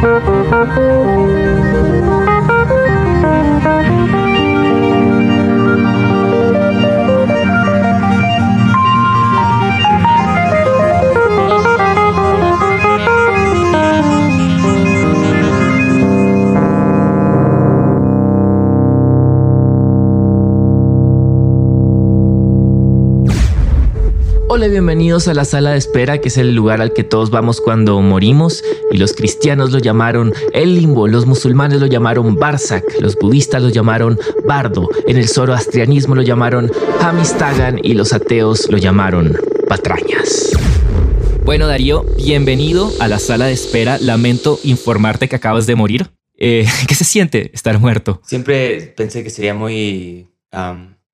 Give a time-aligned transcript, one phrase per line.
[0.00, 1.69] Thank you.
[24.60, 27.62] Hola, bienvenidos a la sala de espera, que es el lugar al que todos vamos
[27.62, 28.62] cuando morimos.
[28.90, 33.70] Y los cristianos lo llamaron el limbo, los musulmanes lo llamaron Barzak, los budistas lo
[33.70, 39.34] llamaron Bardo, en el zoroastrianismo lo llamaron Hamistagan y los ateos lo llamaron
[39.66, 40.50] patrañas.
[41.42, 43.96] Bueno, Darío, bienvenido a la sala de espera.
[43.98, 46.10] Lamento informarte que acabas de morir.
[46.36, 48.20] Eh, ¿Qué se siente estar muerto?
[48.26, 50.28] Siempre pensé que sería muy,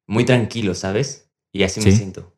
[0.08, 1.28] muy tranquilo, ¿sabes?
[1.52, 2.35] Y así me siento.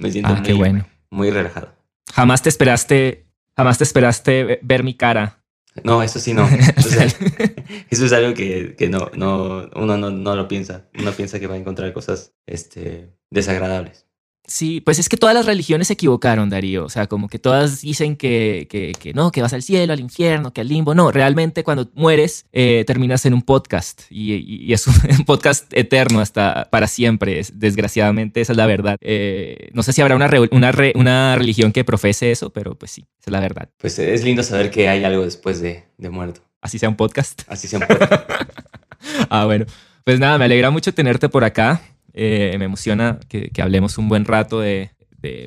[0.00, 0.86] Me siento ah, muy, qué bueno.
[1.10, 1.74] muy relajado.
[2.12, 5.42] Jamás te esperaste, jamás te esperaste ver mi cara.
[5.84, 6.48] No, eso sí no.
[7.90, 10.86] eso es algo que, que no, no, uno no, no, lo piensa.
[10.98, 14.05] Uno piensa que va a encontrar cosas este, desagradables.
[14.46, 16.84] Sí, pues es que todas las religiones se equivocaron, Darío.
[16.84, 20.52] O sea, como que todas dicen que, que, no, que vas al cielo, al infierno,
[20.52, 20.94] que al limbo.
[20.94, 24.86] No, realmente cuando mueres eh, terminas en un podcast y, es
[25.18, 27.42] un, podcast eterno hasta para siempre.
[27.52, 28.96] Desgraciadamente, esa es la verdad.
[29.00, 33.06] Eh, no sé si habrá una, una, una religión que profese eso, pero pues sí,
[33.20, 33.68] esa es la verdad.
[33.78, 36.40] Pues es lindo saber que hay algo después de, de muerto.
[36.60, 37.42] Así sea un podcast.
[37.48, 38.12] Así sea un podcast.
[39.30, 39.66] ah, bueno.
[40.04, 41.80] Pues nada, me alegra mucho tenerte por acá.
[42.18, 44.90] Eh, me emociona que, hablemos un buen rato de,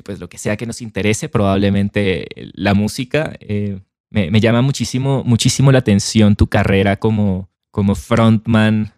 [0.04, 3.34] pues, lo que sea que nos interese, probablemente la música.
[3.40, 8.92] Eh, me, llama muchísimo, muchísimo la atención tu carrera como, como frontman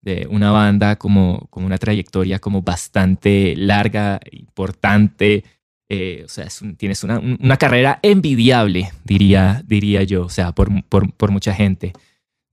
[0.00, 5.42] de una banda, como, como una trayectoria como bastante larga, importante.
[5.88, 6.46] Eh, o sea,
[6.76, 11.94] tienes una, una, carrera envidiable, diría, diría yo, o sea, por, por, por mucha gente.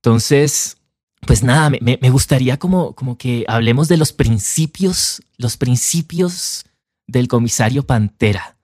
[0.02, 0.78] Entonces,
[1.26, 6.64] pues nada, me, gustaría como, como que hablemos de los principios, los principios
[7.06, 8.56] del comisario Pantera.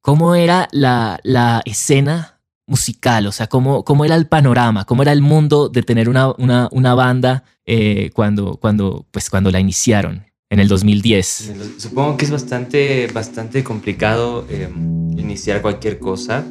[0.00, 3.26] ¿Cómo era la, la escena musical?
[3.26, 4.84] O sea, ¿cómo, ¿cómo era el panorama?
[4.84, 9.50] ¿Cómo era el mundo de tener una, una, una banda eh, cuando, cuando, pues cuando
[9.50, 10.24] la iniciaron?
[10.50, 11.52] En el 2010.
[11.78, 14.68] Supongo que es bastante, bastante complicado eh,
[15.16, 16.44] iniciar cualquier cosa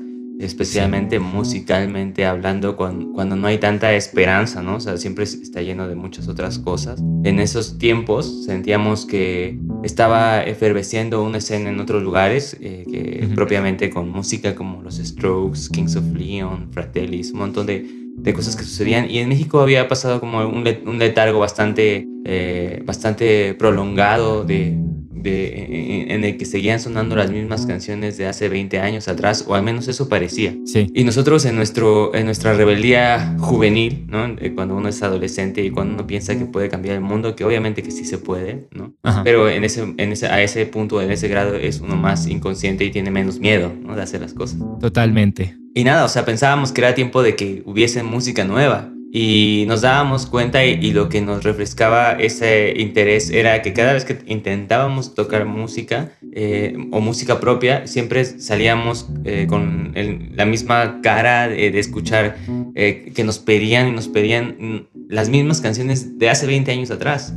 [0.46, 4.76] especialmente musicalmente hablando, cuando, no hay tanta esperanza, ¿no?
[4.76, 7.02] O sea, siempre está lleno de muchas otras cosas.
[7.24, 13.90] En esos tiempos sentíamos que estaba efervesciendo una escena en otros lugares, eh, que propiamente
[13.90, 18.64] con música como los Strokes, Kings of Leon, Fratellis, un montón de, de cosas que
[18.64, 19.10] sucedían.
[19.10, 24.78] Y en México había pasado como un, un letargo bastante, eh, bastante prolongado de
[25.26, 29.64] en el que seguían sonando las mismas canciones de hace 20 años atrás, o al
[29.64, 30.56] menos eso parecía.
[30.66, 30.88] Sí.
[30.94, 34.26] Y nosotros en, nuestro, en nuestra rebeldía juvenil, ¿no?
[34.40, 37.44] Eh, cuando uno es adolescente y cuando uno piensa que puede cambiar el mundo, que
[37.44, 38.94] obviamente que sí se puede, ¿no?
[39.24, 42.84] Pero en ese, en ese, a ese punto, en ese grado, es uno más inconsciente
[42.86, 43.96] y tiene menos miedo, ¿no?
[43.96, 44.60] De hacer las cosas.
[44.80, 45.56] Totalmente.
[45.76, 49.81] Y nada, o sea, pensábamos que era tiempo de que hubiese música nueva y nos
[49.81, 55.13] dábamos cuenta y, lo que nos refrescaba ese interés era que cada vez que intentábamos
[55.13, 59.94] tocar música eh, o música propia, siempre salíamos eh, con
[60.34, 62.38] la misma cara de, escuchar
[62.74, 67.35] eh, que nos pedían y nos pedían las mismas canciones de hace 20 años atrás.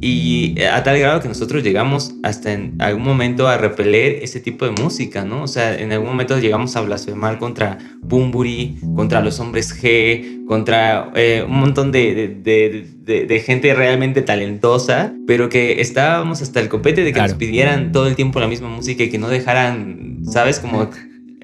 [0.00, 4.40] Y eh, a tal grado que nosotros llegamos hasta en algún momento a repeler ese
[4.40, 5.42] tipo de música, ¿no?
[5.42, 11.10] O sea, en algún momento llegamos a blasfemar contra Bumburi, contra los hombres G, contra
[11.14, 17.02] eh, un montón de, de, de, gente realmente talentosa, pero que estábamos hasta el copete
[17.02, 20.60] de que nos pidieran todo el tiempo la misma música y que no dejaran, ¿sabes?
[20.60, 20.90] Como,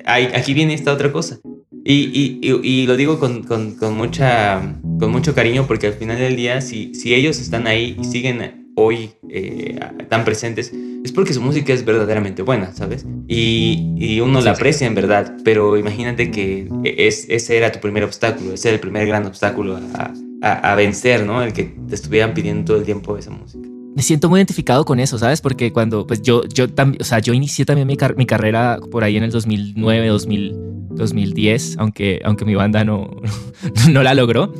[0.04, 1.38] aquí viene esta otra cosa.
[1.84, 4.60] Y, y, y, lo digo con, con, con, mucha,
[5.00, 8.70] con mucho cariño porque al final del día, si, si ellos están ahí y siguen
[8.76, 9.78] hoy eh,
[10.08, 10.72] tan presentes,
[11.04, 13.04] es porque su música es verdaderamente buena, ¿sabes?
[13.26, 18.04] Y, y uno la aprecia en verdad, pero imagínate que es, ese era tu primer
[18.04, 20.12] obstáculo, ese era el primer gran obstáculo a,
[20.42, 21.42] a, a vencer, ¿no?
[21.42, 25.00] El que te estuvieran pidiendo todo el tiempo esa música me siento muy identificado con
[25.00, 25.40] eso, ¿sabes?
[25.40, 29.04] Porque cuando, pues yo, yo también, o sea, yo inicié también mi, mi, carrera por
[29.04, 30.56] ahí en el 2009, 2000,
[30.90, 33.10] 2010, aunque, aunque mi banda no,
[33.90, 34.52] no la logró.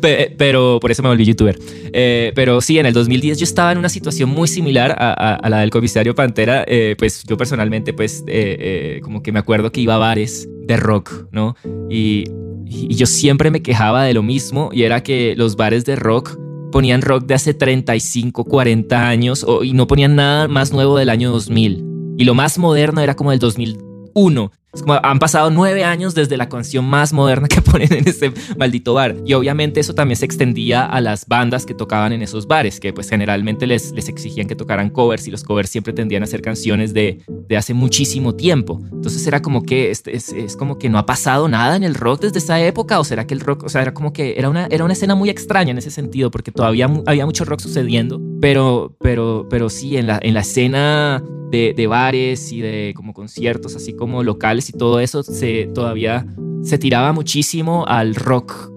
[0.00, 1.58] pero por eso me volví youtuber.
[1.92, 5.60] Eh, pero sí, en el 2010 yo estaba en una situación muy similar a, la
[5.60, 6.64] del comisario Pantera.
[6.68, 10.76] Eh, pues yo personalmente, pues eh, como que me acuerdo que iba a bares de
[10.76, 11.56] rock, ¿no?
[11.88, 12.24] Y,
[12.66, 16.38] y yo siempre me quejaba de lo mismo y era que los bares de rock
[16.70, 21.30] ponían rock de hace 35, 40 años y no ponían nada más nuevo del año
[21.30, 21.84] 2000.
[22.16, 24.52] Y lo más moderno era como del 2001.
[24.72, 28.32] Es como han pasado nueve años desde la canción más moderna que ponen en ese
[28.56, 29.16] maldito bar.
[29.26, 32.92] Y obviamente eso también se extendía a las bandas que tocaban en esos bares, que
[32.92, 36.40] pues generalmente les, les exigían que tocaran covers y los covers siempre tendían a ser
[36.40, 38.80] canciones de, de hace muchísimo tiempo.
[38.92, 41.94] Entonces era como que es, es, es, como que no ha pasado nada en el
[41.94, 44.48] rock desde esa época o será que el rock, o sea, era como que era
[44.48, 48.20] una, era una escena muy extraña en ese sentido porque todavía había mucho rock sucediendo,
[48.40, 53.12] pero, pero, pero sí, en la, en la escena de, de, bares y de como
[53.12, 56.26] conciertos, así como locales y todo eso, se, todavía
[56.62, 58.70] se tiraba muchísimo al rock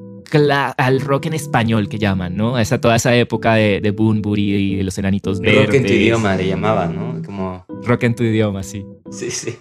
[0.77, 2.57] al rock en español que llaman, ¿no?
[2.57, 5.68] Esa, toda esa época de, de Boonbury y de los enanitos verdes.
[5.68, 7.21] Rock en tu idioma le llamaban, ¿no?
[7.24, 7.65] Como...
[7.83, 8.83] Rock en tu idioma, sí.
[9.12, 9.56] Sí, sí.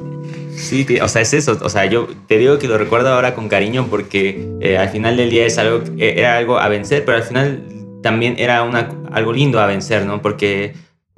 [0.56, 1.58] Sí, o sea, es eso.
[1.62, 5.16] O sea, yo te digo que lo recuerdo ahora con cariño porque eh, al final
[5.16, 7.62] del día es algo, eh, era algo a vencer, pero al final
[8.02, 10.22] también era una, algo lindo a vencer, ¿no?
[10.22, 10.72] Porque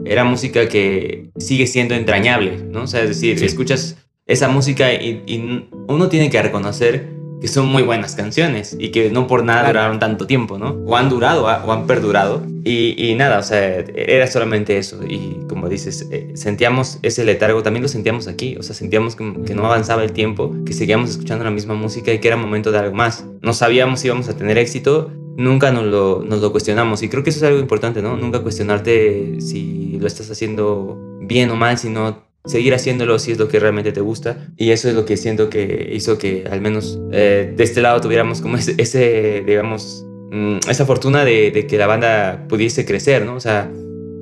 [0.04, 2.82] era música que sigue siendo entrañable, ¿no?
[2.82, 7.66] O sea, es decir, escuchas esa música y, y, uno tiene que reconocer que son
[7.66, 10.70] muy buenas canciones y que no por nada duraron tanto tiempo, ¿no?
[10.86, 12.42] O han durado o han perdurado.
[12.64, 15.00] Y, y, nada, o sea, era solamente eso.
[15.06, 18.56] Y como dices, eh, sentíamos ese letargo, también lo sentíamos aquí.
[18.56, 22.14] O sea, sentíamos que, que, no avanzaba el tiempo, que seguíamos escuchando la misma música
[22.14, 23.26] y que era momento de algo más.
[23.42, 27.02] No sabíamos si íbamos a tener éxito, nunca nos lo, nos lo cuestionamos.
[27.02, 28.16] Y creo que eso es algo importante, ¿no?
[28.16, 33.48] Nunca cuestionarte si lo estás haciendo bien o mal, sino seguir haciéndolo si es lo
[33.48, 34.48] que realmente te gusta.
[34.56, 38.00] Y eso es lo que siento que hizo que al menos eh, de este lado
[38.00, 43.36] tuviéramos como ese, ese digamos, mm, esa fortuna de, que la banda pudiese crecer, ¿no?
[43.36, 43.70] O sea,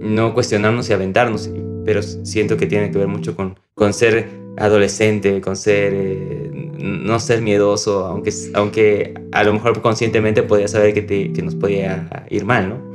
[0.01, 1.51] no cuestionarnos y aventarnos,
[1.85, 7.19] pero siento que tiene que ver mucho con, con ser adolescente, con ser, eh, no
[7.19, 12.45] ser miedoso, aunque, aunque a lo mejor conscientemente podía saber que, que nos podía ir
[12.45, 12.93] mal, ¿no?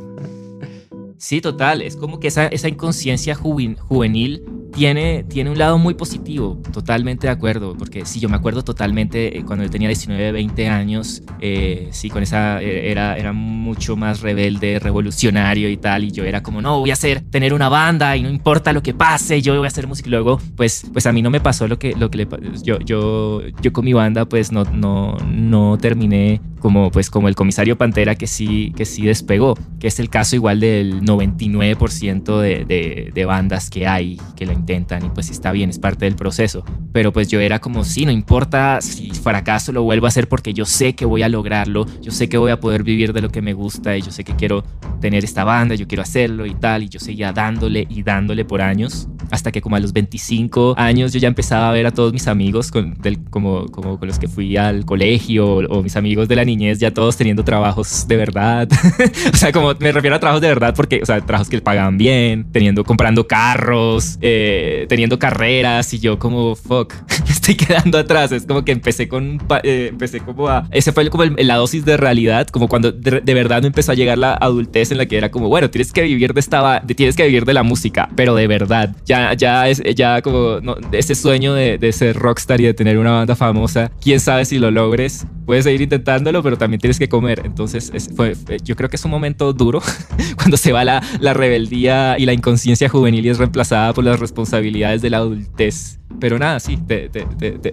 [1.18, 1.82] Sí, total.
[1.82, 4.44] Es como que esa, esa inconsciencia juvenil
[4.78, 9.36] tiene, tiene un lado muy positivo, totalmente de acuerdo, porque sí, yo me acuerdo totalmente
[9.36, 13.96] eh, cuando yo tenía 19, 20 años, eh, sí, con esa, eh, era, era mucho
[13.96, 17.70] más rebelde, revolucionario y tal, y yo era como, no, voy a hacer, tener una
[17.70, 20.86] banda y no importa lo que pase, yo voy a hacer música y luego, pues,
[20.94, 22.28] pues a mí no me pasó lo que, lo que le
[22.62, 27.36] yo, yo, yo con mi banda, pues no, no, no terminé como, pues, como el
[27.36, 32.66] comisario Pantera que sí, que sí despegó, que es el caso igual del 99% de,
[32.66, 36.16] de, de bandas que hay que la intentan y pues está bien, es parte del
[36.16, 36.64] proceso.
[36.92, 40.54] Pero pues yo era como, sí, no importa si fracaso, lo vuelvo a hacer porque
[40.54, 43.30] yo sé que voy a lograrlo, yo sé que voy a poder vivir de lo
[43.30, 44.64] que me gusta y yo sé que quiero
[45.00, 46.84] tener esta banda, yo quiero hacerlo y tal.
[46.84, 51.14] Y yo seguía dándole y dándole por años, hasta que como a los 25 años
[51.14, 54.20] yo ya empezaba a ver a todos mis amigos con, del, como, como con los
[54.20, 58.08] que fui al colegio o, o mis amigos de la niñez, ya todos teniendo trabajos
[58.08, 58.68] de verdad.
[59.34, 61.98] o sea, como me refiero a trabajos de verdad porque, o sea, trabajos que pagaban
[61.98, 64.57] bien, teniendo, comprando carros, eh,
[64.88, 66.94] teniendo carreras y yo como, fuck,
[67.30, 68.32] estoy quedando atrás.
[68.32, 71.86] Es como que empecé con, eh, empecé como a, ese fue como el, la dosis
[71.86, 75.06] de realidad, como cuando de, de, verdad me empezó a llegar la adultez en la
[75.06, 78.10] que era como, bueno, tienes que vivir de esta, tienes que vivir de la música,
[78.16, 82.62] pero de verdad, ya, ya es, ya como, no, ese sueño de, de ser rockstar
[82.62, 86.58] y de tener una banda famosa, quién sabe si lo logres, puedes seguir intentándolo, pero
[86.58, 87.42] también tienes que comer.
[87.46, 89.82] Entonces, es, fue, yo creo que es un momento duro
[90.36, 94.20] cuando se va la, la rebeldía y la inconsciencia juvenil y es reemplazada por las
[94.38, 96.00] responsabilidades de la adultez.
[96.20, 97.10] Pero nada, sí, te,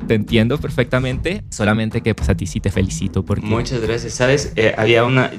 [0.09, 3.47] entiendo perfectamente, solamente que pues a ti sí te felicito porque...
[3.47, 4.53] Muchas gracias, ¿sabes?
[4.57, 5.31] Eh, había una,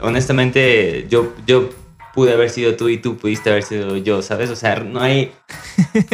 [0.00, 1.70] honestamente, yo, yo
[2.14, 4.50] pude haber sido tú y tú pudiste haber sido yo, ¿sabes?
[4.50, 5.32] O sea, no hay,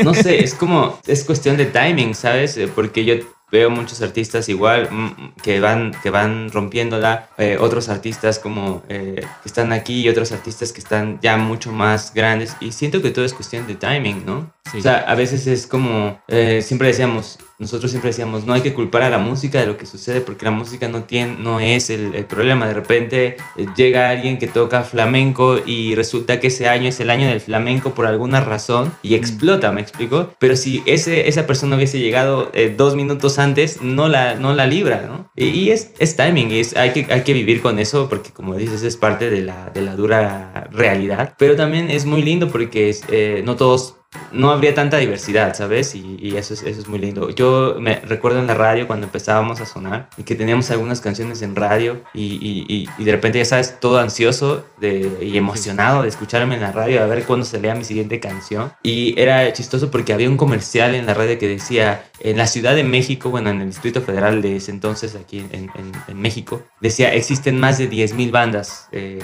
[0.04, 2.56] no sé, es como, es cuestión de timing, ¿sabes?
[2.56, 3.14] Eh, porque yo
[3.50, 9.20] veo muchos artistas igual mm, que van, que van rompiéndola, eh, otros artistas como eh,
[9.42, 13.10] que están aquí y otros artistas que están ya mucho más grandes y siento que
[13.10, 14.52] todo es cuestión de timing, ¿no?
[14.70, 14.78] Sí.
[14.78, 18.72] O sea, a veces es como, eh, siempre decíamos, nosotros siempre decíamos, no hay que
[18.72, 21.90] culpar a la música de lo que sucede porque la música no, tiene, no es
[21.90, 22.68] el, el problema.
[22.68, 27.10] De repente eh, llega alguien que toca flamenco y resulta que ese año es el
[27.10, 30.32] año del flamenco por alguna razón y explota, ¿me explico?
[30.38, 34.68] Pero si ese, esa persona hubiese llegado eh, dos minutos antes, no la, no la
[34.68, 35.28] libra, ¿no?
[35.34, 38.54] Y, y es, es, timing, es, hay, que, hay que vivir con eso porque como
[38.54, 41.34] dices es parte de la, de la dura realidad.
[41.38, 43.97] Pero también es muy lindo porque es, eh, no todos
[44.32, 45.94] no habría tanta diversidad, ¿sabes?
[45.94, 47.28] Y, y, eso, es, eso es muy lindo.
[47.30, 51.42] Yo me recuerdo en la radio cuando empezábamos a sonar y que teníamos algunas canciones
[51.42, 56.08] en radio y, y, y de repente ya sabes, todo ansioso de, y emocionado de
[56.08, 58.72] escucharme en la radio a ver cuándo salía mi siguiente canción.
[58.82, 62.74] Y era chistoso porque había un comercial en la radio que decía, en la Ciudad
[62.74, 66.62] de México, bueno, en el Distrito Federal de ese entonces, aquí en, en, en México,
[66.80, 69.18] decía, existen más de 10.000 bandas eh,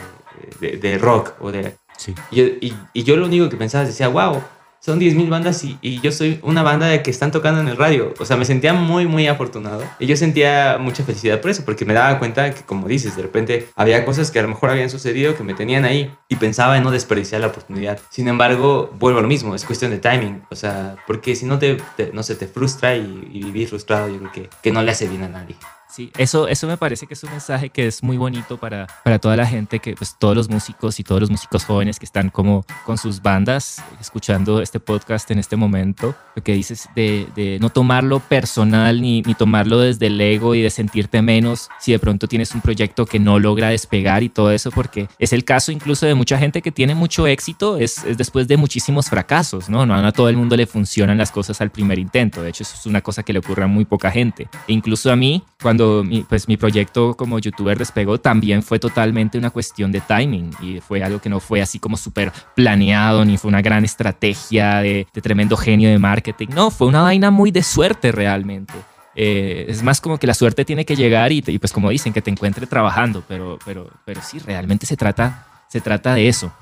[0.60, 1.76] de, de, rock o de...
[1.96, 2.14] Sí.
[2.32, 4.42] Y, y yo lo único que pensaba decía, wow,
[4.84, 8.12] son 10.000 bandas y, yo soy una banda de que están tocando en el radio.
[8.18, 9.82] O sea, me sentía muy, muy afortunado.
[9.98, 13.22] Y yo sentía mucha felicidad por eso, porque me daba cuenta que, como dices, de
[13.22, 16.76] repente había cosas que a lo mejor habían sucedido que me tenían ahí y pensaba
[16.76, 17.98] en no desperdiciar la oportunidad.
[18.10, 20.42] Sin embargo, vuelvo a lo mismo, es cuestión de timing.
[20.50, 21.78] O sea, porque si no te,
[22.12, 25.08] no se te frustra y, y, vivir frustrado, yo creo que, que no le hace
[25.08, 25.56] bien a nadie.
[25.94, 29.20] Sí, eso, eso me parece que es un mensaje que es muy bonito para, para
[29.20, 32.30] toda la gente, que pues todos los músicos y todos los músicos jóvenes que están
[32.30, 37.58] como con sus bandas escuchando este podcast en este momento, lo que dices de, de
[37.60, 42.00] no tomarlo personal ni, ni, tomarlo desde el ego y de sentirte menos si de
[42.00, 45.70] pronto tienes un proyecto que no logra despegar y todo eso, porque es el caso
[45.70, 49.86] incluso de mucha gente que tiene mucho éxito, es, es después de muchísimos fracasos, ¿no?
[49.86, 52.74] No a todo el mundo le funcionan las cosas al primer intento, de hecho eso
[52.76, 54.48] es una cosa que le ocurre a muy poca gente.
[54.66, 59.38] E incluso a mí, cuando mi, pues mi proyecto como youtuber despegó, también fue totalmente
[59.38, 63.36] una cuestión de timing y fue algo que no fue así como súper planeado ni
[63.38, 66.48] fue una gran estrategia de, de, tremendo genio de marketing.
[66.54, 68.74] No, fue una vaina muy de suerte realmente.
[69.16, 72.12] Eh, es más como que la suerte tiene que llegar y, y, pues como dicen,
[72.12, 76.52] que te encuentre trabajando, pero, pero, pero sí, realmente se trata, se trata de eso.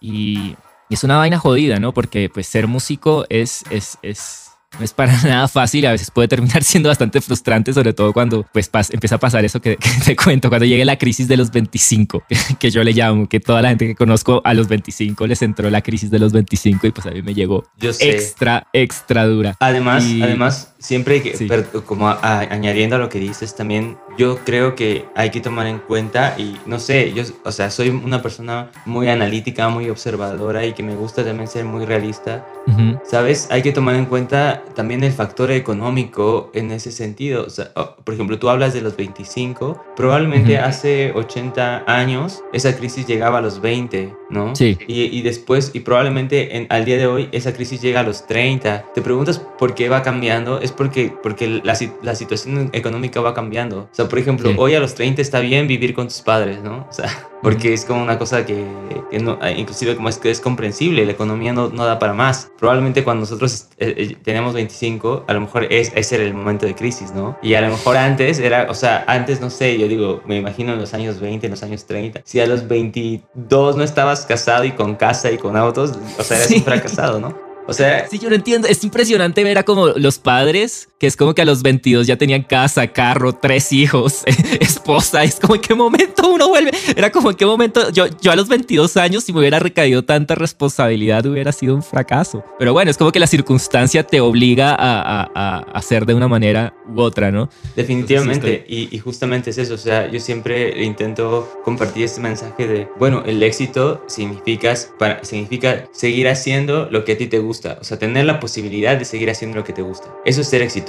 [0.00, 0.56] Y,
[0.88, 1.92] y es una vaina jodida, ¿no?
[1.92, 6.28] Porque pues ser músico es, es, es no es para nada fácil, a veces puede
[6.28, 10.16] terminar siendo bastante frustrante, sobre todo cuando pues empieza a pasar eso que, que, te
[10.16, 12.24] cuento, cuando llegue la crisis de los 25,
[12.58, 15.70] que yo le llamo, que toda la gente que conozco a los 25 les entró
[15.70, 19.56] la crisis de los 25 y pues a mí me llegó extra, extra dura.
[19.60, 20.22] Además, y...
[20.22, 21.46] además, siempre que, sí.
[21.48, 25.40] pero, como a, a, añadiendo a lo que dices, también yo creo que hay que
[25.40, 29.88] tomar en cuenta y no sé, yo, o sea, soy una persona muy analítica, muy
[29.90, 32.44] observadora y que me gusta también ser muy realista.
[32.66, 33.00] Uh -huh.
[33.04, 33.48] ¿Sabes?
[33.50, 37.44] Hay que tomar en cuenta también el factor económico en ese sentido.
[37.46, 40.64] O sea, por ejemplo, tú hablas de los 25, probablemente uh -huh.
[40.64, 44.54] hace 80 años esa crisis llegaba a los 20, ¿no?
[44.54, 44.78] Sí.
[44.86, 48.26] Y, y después, y probablemente en, al día de hoy, esa crisis llega a los
[48.26, 48.86] 30.
[48.94, 53.88] Te preguntas por qué va cambiando, es porque, porque la, la situación económica va cambiando.
[53.90, 54.56] O sea, por ejemplo, sí.
[54.58, 56.86] hoy a los 30 está bien vivir con tus padres, ¿no?
[56.88, 57.08] O sea,
[57.42, 58.64] porque es como una cosa que,
[59.10, 62.50] que no, inclusive como es que es comprensible, la economía no, no da para más.
[62.58, 66.66] Probablemente cuando nosotros eh, eh, tenemos 25, a lo mejor es, ese era el momento
[66.66, 67.38] de crisis, ¿no?
[67.42, 70.72] Y a lo mejor antes era, o sea, antes no sé, yo digo, me imagino
[70.72, 74.64] en los años 20, en los años 30, si a los 22 no estabas casado
[74.64, 76.56] y con casa y con autos, o sea, eres sí.
[76.56, 77.48] un fracasado, ¿no?
[77.68, 78.66] O sea, sí, yo no entiendo.
[78.66, 82.16] Es impresionante ver a como los padres, que es como que a los 22 ya
[82.16, 84.22] tenían casa, carro, tres hijos,
[84.60, 85.24] esposa.
[85.24, 86.70] Es como en qué momento uno vuelve.
[86.96, 90.04] Era como en qué momento yo, yo a los 22 años, si me hubiera recaído
[90.04, 92.44] tanta responsabilidad, hubiera sido un fracaso.
[92.58, 96.28] Pero bueno, es como que la circunstancia te obliga a, a, a hacer de una
[96.28, 97.50] manera u otra, ¿no?
[97.74, 98.64] Definitivamente.
[98.68, 99.74] Y, y, justamente es eso.
[99.74, 105.84] O sea, yo siempre intento compartir este mensaje de, bueno, el éxito significa, para, significa
[105.92, 109.06] seguir haciendo lo que a ti te gusta gusta, o sea, tener la posibilidad de
[109.06, 110.14] seguir haciendo lo que te gusta.
[110.24, 110.87] Eso es ser exitoso.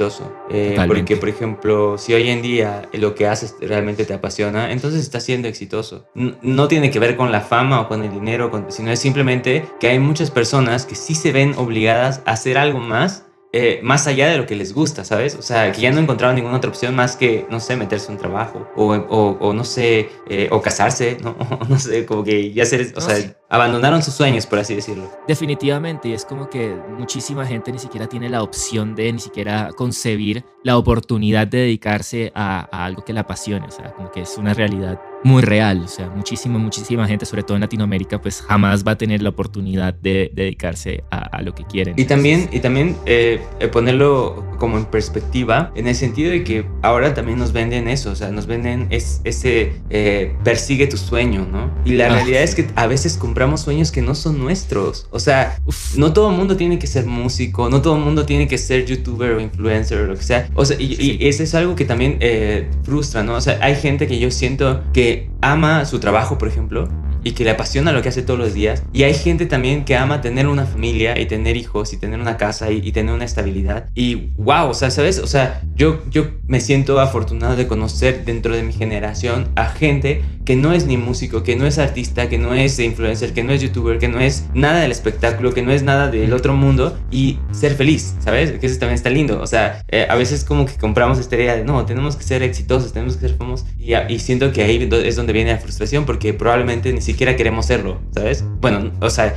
[0.49, 5.01] Eh, porque, por ejemplo, si hoy en día lo que haces realmente te apasiona, entonces
[5.01, 6.07] estás siendo exitoso.
[6.13, 8.99] No, no tiene que ver con la fama o con el dinero, con, sino es
[8.99, 13.79] simplemente que hay muchas personas que sí se ven obligadas a hacer algo más eh,
[13.81, 15.35] más allá de lo que les gusta, ¿sabes?
[15.35, 18.17] O sea, que ya no encontraron ninguna otra opción más que, no sé, meterse un
[18.17, 21.35] trabajo o, o, o no sé, eh, o casarse, ¿no?
[21.67, 23.31] no sé, como que ya ser, o no, sea, sí.
[23.49, 25.09] abandonaron sus sueños, por así decirlo.
[25.27, 29.69] Definitivamente, y es como que muchísima gente ni siquiera tiene la opción de ni siquiera
[29.75, 34.21] concebir la oportunidad de dedicarse a, a algo que la apasione, o sea, como que
[34.21, 38.41] es una realidad muy real, o sea, muchísima, muchísima gente, sobre todo en Latinoamérica, pues
[38.41, 41.96] jamás va a tener la oportunidad de dedicarse a, a, lo que quieren.
[41.98, 43.41] Y también, y también eh,
[43.72, 48.15] ponerlo como en perspectiva, en el sentido de que ahora también nos venden eso, o
[48.15, 51.72] sea, nos venden es, ese eh, persigue tu sueño, ¿no?
[51.86, 52.10] Y la ah.
[52.10, 55.96] realidad es que a veces compramos sueños que no son nuestros, o sea, Uf.
[55.98, 58.86] no todo el mundo tiene que ser músico, no todo el mundo tiene que ser
[58.86, 61.17] youtuber o influencer o lo que sea, o sea, y, sí.
[61.19, 63.36] y eso es algo que también eh, frustra, ¿no?
[63.36, 66.89] O sea, hay gente que yo siento que ama su trabajo, por ejemplo,
[67.23, 68.83] y que le apasiona lo que hace todos los días.
[68.93, 72.38] Y hay gente también que ama tener una familia y tener hijos y tener una
[72.38, 73.89] casa y, y, tener una estabilidad.
[73.95, 75.19] Y wow, o sea, ¿sabes?
[75.19, 80.21] O sea, yo, yo me siento afortunado de conocer dentro de mi generación a gente
[80.49, 83.53] que no es ni músico, que no es artista, que no es influencer, que no
[83.53, 86.97] es youtuber, que no es nada del espectáculo, que no es nada del otro mundo
[87.11, 88.53] y ser feliz, ¿sabes?
[88.53, 89.39] Que eso también está lindo.
[89.41, 92.41] O sea, eh, a veces como que compramos esta idea de no, tenemos que ser
[92.41, 93.67] exitosos, tenemos que ser famosos.
[93.77, 97.65] Y, y siento que ahí es donde viene la frustración porque probablemente ni siquiera queremos
[97.65, 98.43] serlo, ¿sabes?
[98.59, 99.35] Bueno, o sea...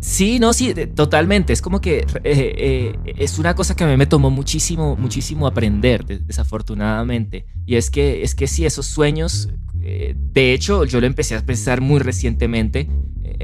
[0.00, 1.52] Sí, no, sí, totalmente.
[1.52, 5.46] Es como que eh, eh, es una cosa que a mí me tomó muchísimo, muchísimo
[5.46, 7.46] aprender, desafortunadamente.
[7.66, 9.50] Y es que, es que sí, esos sueños,
[9.80, 12.88] eh, de hecho, yo lo empecé a pensar muy recientemente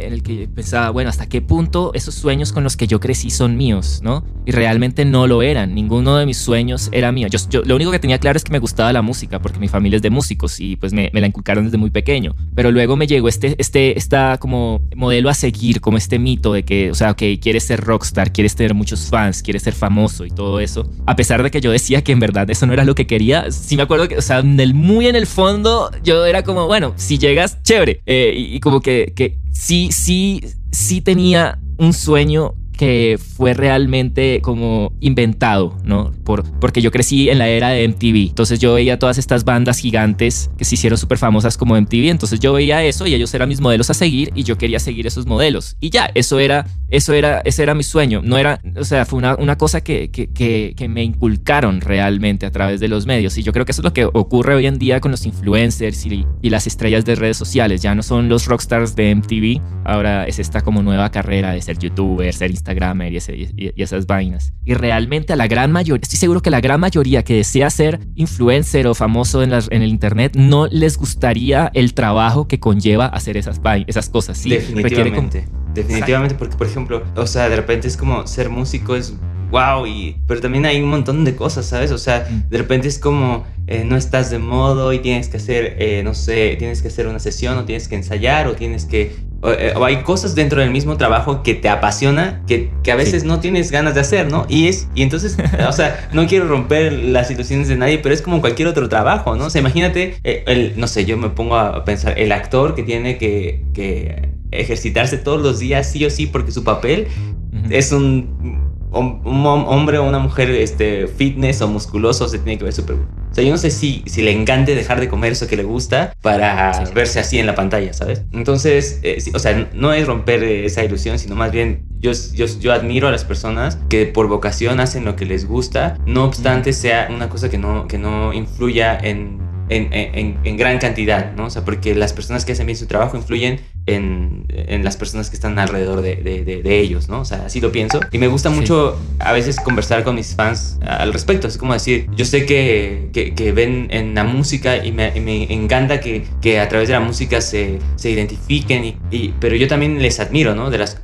[0.07, 3.31] en el que pensaba, bueno, ¿hasta qué punto esos sueños con los que yo crecí
[3.31, 4.25] son míos, no?
[4.47, 5.75] Y realmente no lo eran.
[5.75, 7.29] Ninguno de mis sueños era mío.
[7.29, 9.69] Yo, yo lo único que tenía claro es que me gustaba la música, porque mi
[9.69, 12.35] familia es de músicos y pues me, me la inculcaron desde muy pequeño.
[12.55, 16.65] Pero luego me llegó este, este, esta como modelo a seguir, como este mito de
[16.65, 20.31] que, o sea, ok, quieres ser rockstar, quieres tener muchos fans, quieres ser famoso y
[20.31, 20.91] todo eso.
[21.07, 23.51] A pesar de que yo decía que en verdad eso no era lo que quería,
[23.51, 26.67] sí me acuerdo que, o sea, en el, muy en el fondo, yo era como,
[26.67, 28.01] bueno, si llegas, chévere.
[28.07, 34.41] Eh, y, y, como que, que sí, sí, sí tenía un sueño que fue realmente
[34.41, 36.13] como inventado, ¿no?
[36.25, 38.29] Por, porque yo crecí en la era de MTV.
[38.29, 42.09] Entonces yo veía todas estas bandas gigantes que se hicieron súper famosas como MTV.
[42.09, 45.09] Entonces yo veía eso y ellos eran mis modelos a seguir y yo quería seguir
[45.09, 45.77] esos modelos.
[45.81, 48.23] Y ya, eso era, eso era, ese era mi sueño.
[48.23, 52.47] No era, o sea, fue una, una cosa que, que, que, que me inculcaron realmente
[52.47, 53.37] a través de los medios.
[53.39, 56.07] Y yo creo que eso es lo que ocurre hoy en día con los influencers
[56.07, 57.83] y, y las estrellas de redes sociales.
[57.83, 59.61] Ya no son los rockstars de MTV.
[59.85, 63.49] Ahora es esta como nueva carrera de ser youtuber, ser Instagram Instagram y, ese, y,
[63.57, 64.53] y, esas vainas.
[64.65, 68.01] Y realmente a la gran mayoría, estoy seguro que la gran mayoría que desea ser
[68.15, 73.07] influencer o famoso en, las, en el Internet no les gustaría el trabajo que conlleva
[73.07, 74.39] hacer esas, esas cosas.
[74.39, 74.51] ¿sí?
[74.51, 75.47] Definitivamente.
[75.75, 79.15] Definitivamente, porque por ejemplo, o sea, de repente es como ser músico es
[79.51, 81.91] wow, y, pero también hay un montón de cosas, ¿sabes?
[81.91, 85.77] O sea, de repente es como eh, no estás de modo y tienes que hacer,
[85.79, 89.15] eh, no sé, tienes que hacer una sesión o tienes que ensayar o tienes que...
[89.41, 92.97] O, eh, o hay cosas dentro del mismo trabajo que te apasiona que, que a
[92.97, 93.29] veces sí.
[93.29, 94.47] no tienes ganas de hacer, ¿no?
[94.49, 95.37] Y es, y entonces,
[95.69, 99.37] o sea, no quiero romper las ilusiones de nadie, pero es como cualquier otro trabajo,
[99.37, 99.47] ¿no?
[99.47, 103.17] O sea, imagínate, el, no sé, yo me pongo a pensar, el actor que tiene
[103.17, 107.73] que, que ejercitarse todos los días, sí o sí, porque su papel uh -huh.
[107.73, 112.73] es un un hombre o una mujer este, fitness o musculoso se tiene que ver
[112.73, 113.11] súper bueno.
[113.31, 115.65] O sea, yo no sé si, si le encante dejar de comer eso que le
[115.65, 116.93] gusta para sí.
[116.95, 118.23] verse así en la pantalla, ¿sabes?
[118.33, 122.47] Entonces, eh, sí, o sea, no es romper esa ilusión, sino más bien yo, yo,
[122.47, 126.73] yo, admiro a las personas que por vocación hacen lo que les gusta, no obstante
[126.73, 131.47] sea una cosa que no, que no influya en en, en, en, gran cantidad, ¿no?
[131.47, 135.31] O sea, porque las personas que hacen bien su trabajo influyen en, en las personas
[135.31, 137.21] que están alrededor de, de, de, de, ellos, ¿no?
[137.21, 138.01] O sea, así lo pienso.
[138.13, 139.17] Y me gusta mucho sí.
[139.21, 141.49] a veces conversar con mis fans al respecto.
[141.49, 145.21] Es como decir, yo sé que, que, que ven en la música y me, y
[145.21, 149.57] me encanta que, que, a través de la música se, se identifiquen, y, y, pero
[149.57, 150.71] yo también les admiro, ¿no?
[150.71, 151.01] De las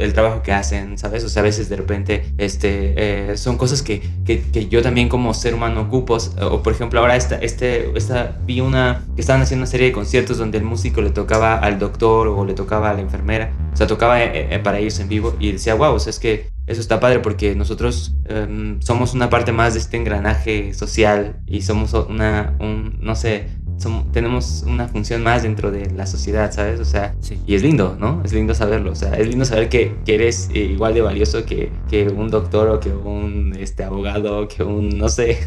[0.00, 1.24] el trabajo que hacen, ¿sabes?
[1.24, 2.94] O sea, a veces de repente este,
[3.32, 6.18] eh, son cosas que, que, que, yo también como ser humano ocupo.
[6.40, 9.92] O por ejemplo, ahora esta, este, esta, vi una que estaban haciendo una serie de
[9.92, 13.52] conciertos donde el músico le tocaba al doctor o le tocaba a la enfermera.
[13.72, 16.18] O sea, tocaba eh, eh, para irse en vivo y decía, wow, o sea, es
[16.18, 21.36] que eso está padre porque nosotros um, somos una parte más de este engranaje social
[21.46, 26.52] y somos una, un, no sé, somos, tenemos una función más dentro de la sociedad,
[26.52, 26.80] ¿sabes?
[26.80, 27.40] O sea, sí.
[27.46, 28.22] y es lindo, ¿no?
[28.24, 31.44] Es lindo saberlo, o sea, es lindo saber que, que eres eh, igual de valioso
[31.44, 35.38] que, que, un doctor o que un este, abogado, que un, no sé.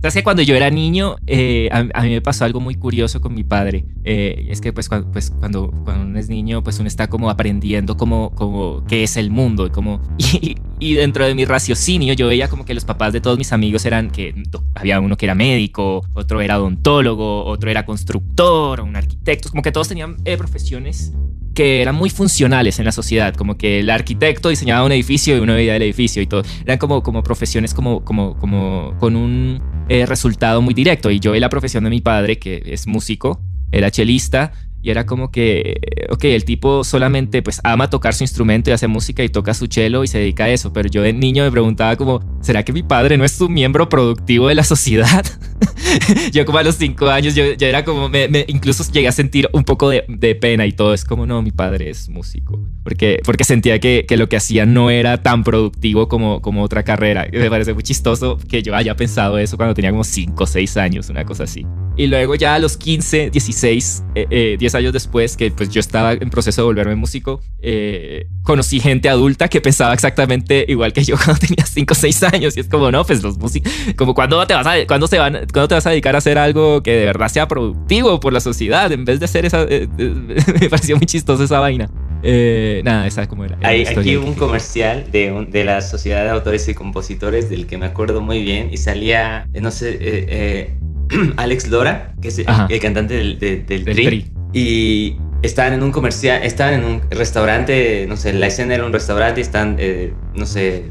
[0.00, 3.34] Sabes que cuando yo era niño, eh, a, mí me pasó algo muy curioso con
[3.34, 3.84] mi padre.
[4.04, 7.96] Eh, es que pues, cuando, pues cuando, uno es niño, pues uno está como aprendiendo
[7.96, 10.00] como, como qué es el mundo y como...
[10.42, 13.52] Y, y dentro de mi raciocinio yo veía como que los papás de todos mis
[13.52, 14.34] amigos eran que
[14.74, 19.70] había uno que era médico, otro era odontólogo, otro era constructor, un arquitecto, como que
[19.70, 21.12] todos tenían eh, profesiones
[21.54, 25.40] que eran muy funcionales en la sociedad, como que el arquitecto diseñaba un edificio y
[25.40, 26.42] uno veía el edificio y todo.
[26.64, 31.10] Eran como, como profesiones como, como, como con un eh, resultado muy directo.
[31.10, 35.06] Y yo vi la profesión de mi padre, que es músico, era chelista, y era
[35.06, 39.28] como que, ok, el tipo solamente pues ama tocar su instrumento y hace música y
[39.28, 42.20] toca su cello y se dedica a eso, pero yo de niño me preguntaba como,
[42.40, 45.24] ¿será que mi padre no es un miembro productivo de la sociedad?
[46.32, 49.12] yo como a los cinco años, yo, yo era como, me, me, incluso llegué a
[49.12, 52.58] sentir un poco de, de, pena y todo, es como, no, mi padre es músico,
[52.82, 56.82] porque, porque sentía que, que lo que hacía no era tan productivo como, como otra
[56.82, 57.26] carrera.
[57.32, 60.76] Me parece muy chistoso que yo haya pensado eso cuando tenía como cinco o seis
[60.76, 61.66] años, una cosa así.
[61.96, 65.80] Y luego ya a los 15, 16, eh, eh, 10 años después, que pues yo
[65.80, 71.04] estaba en proceso de volverme músico, eh, conocí gente adulta que pensaba exactamente igual que
[71.04, 72.56] yo cuando tenía 5 o 6 años.
[72.56, 75.46] Y es como, no, pues los músicos, como cuando te vas a, cuando se van,
[75.52, 78.40] cuando te vas a dedicar a hacer algo que de verdad sea productivo por la
[78.40, 79.88] sociedad, en vez de hacer esa, eh,
[80.60, 81.90] me pareció muy chistoso esa vaina.
[82.24, 83.58] Eh, nada, esa como era.
[83.62, 87.66] Hay, aquí hubo un comercial de, un, de la Sociedad de Autores y Compositores del
[87.66, 90.74] que me acuerdo muy bien y salía, no sé, eh,
[91.36, 95.72] Alex Lora, que es el, el cantante del, del, del, del tri, tri, y estaban
[95.72, 99.42] en un comercial, estaban en un restaurante, no sé, la escena era un restaurante y
[99.42, 100.84] están, eh, no sé,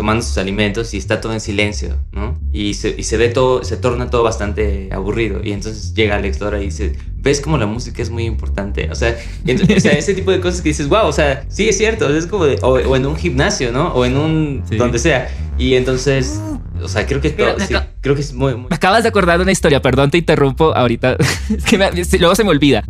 [0.00, 2.40] tomando sus alimentos y está todo en silencio, ¿no?
[2.54, 5.42] y se, y se ve todo, se torna todo bastante aburrido.
[5.44, 8.88] Y entonces llega Alex Lora y dice, ves como la música es muy importante.
[8.90, 9.14] O sea,
[9.76, 12.24] o sea, ese tipo de cosas que dices, wow, o sea, sí es cierto, es
[12.24, 13.92] como, o, en un gimnasio, ¿no?
[13.92, 15.28] O en un, donde sea.
[15.58, 16.40] Y entonces,
[16.82, 18.68] o sea, creo que, todo, sí, creo que es muy, muy...
[18.70, 21.16] Me acabas de acordar de una historia, perdón, te interrumpo ahorita.
[21.48, 22.84] es que luego se me olvida.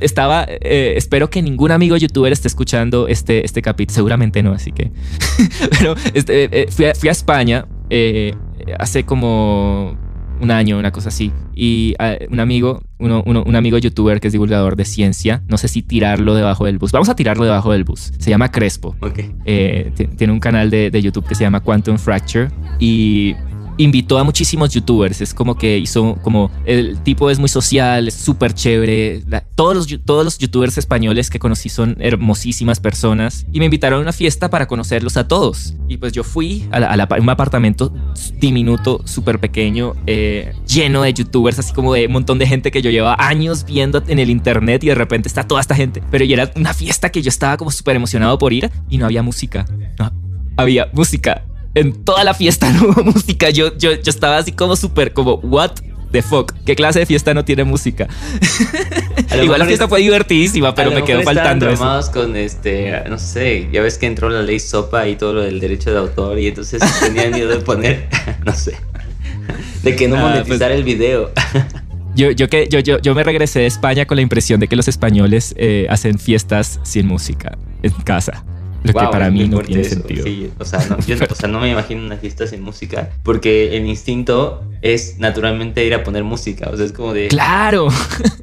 [0.00, 4.72] estaba, eh, espero que ningún amigo youtuber esté escuchando este, este capítulo, seguramente no, así
[4.72, 4.90] que...
[5.78, 8.34] Pero este, eh, fui, a, fui, a, España eh,
[8.78, 9.96] hace como
[10.40, 11.32] un año, una cosa así.
[11.54, 15.68] Y ah, un amigo, uno, un amigo youtuber que es divulgador de ciencia, no sé
[15.68, 16.92] si tirarlo debajo del bus.
[16.92, 18.12] Vamos a tirarlo debajo del bus.
[18.18, 18.96] Se llama Crespo.
[19.44, 22.48] Eh, tiene un canal de, de YouTube que se llama Quantum Fracture.
[22.78, 23.34] Y
[23.76, 25.20] invitó a muchísimos youtubers.
[25.20, 29.22] Es como que hizo como el tipo es muy social, es súper chévere.
[29.54, 34.02] todos, los, todos los youtubers españoles que conocí son hermosísimas personas y me invitaron a
[34.02, 35.74] una fiesta para conocerlos a todos.
[35.88, 37.92] Y pues yo fui a, un apartamento
[38.38, 42.82] diminuto, súper pequeño, eh, lleno de youtubers, así como de un montón de gente que
[42.82, 46.02] yo llevaba años viendo en el internet y de repente está toda esta gente.
[46.10, 49.22] Pero era una fiesta que yo estaba como súper emocionado por ir y no había
[49.22, 49.66] música.
[49.98, 50.12] No,
[50.56, 53.50] había música en toda la fiesta no hubo música.
[53.50, 55.72] Yo, yo, yo estaba así como súper como, what
[56.12, 56.52] the fuck?
[56.64, 58.08] ¿Qué clase de fiesta no tiene música?
[59.42, 62.12] Igual la fiesta fue divertidísima, pero me quedó faltando eso.
[62.12, 65.58] con este, no sé, ya ves que entró la ley SOPA y todo lo del
[65.60, 68.08] derecho de autor y entonces tenían miedo de poner,
[68.44, 68.76] no sé,
[69.82, 71.32] de que no ah, pues monetizar el video.
[72.14, 74.76] Yo, yo, que, yo, yo, yo me regresé de España con la impresión de que
[74.76, 78.44] los españoles eh, hacen fiestas sin música en casa.
[78.84, 80.26] Lo que para mí no tiene sentido.
[80.58, 83.86] o, sea, no, yo, o sea, no me imagino una fiesta sin música, porque el
[83.86, 86.68] instinto es naturalmente ir a poner música.
[86.70, 87.28] O sea, es como de.
[87.28, 87.88] ¡Claro!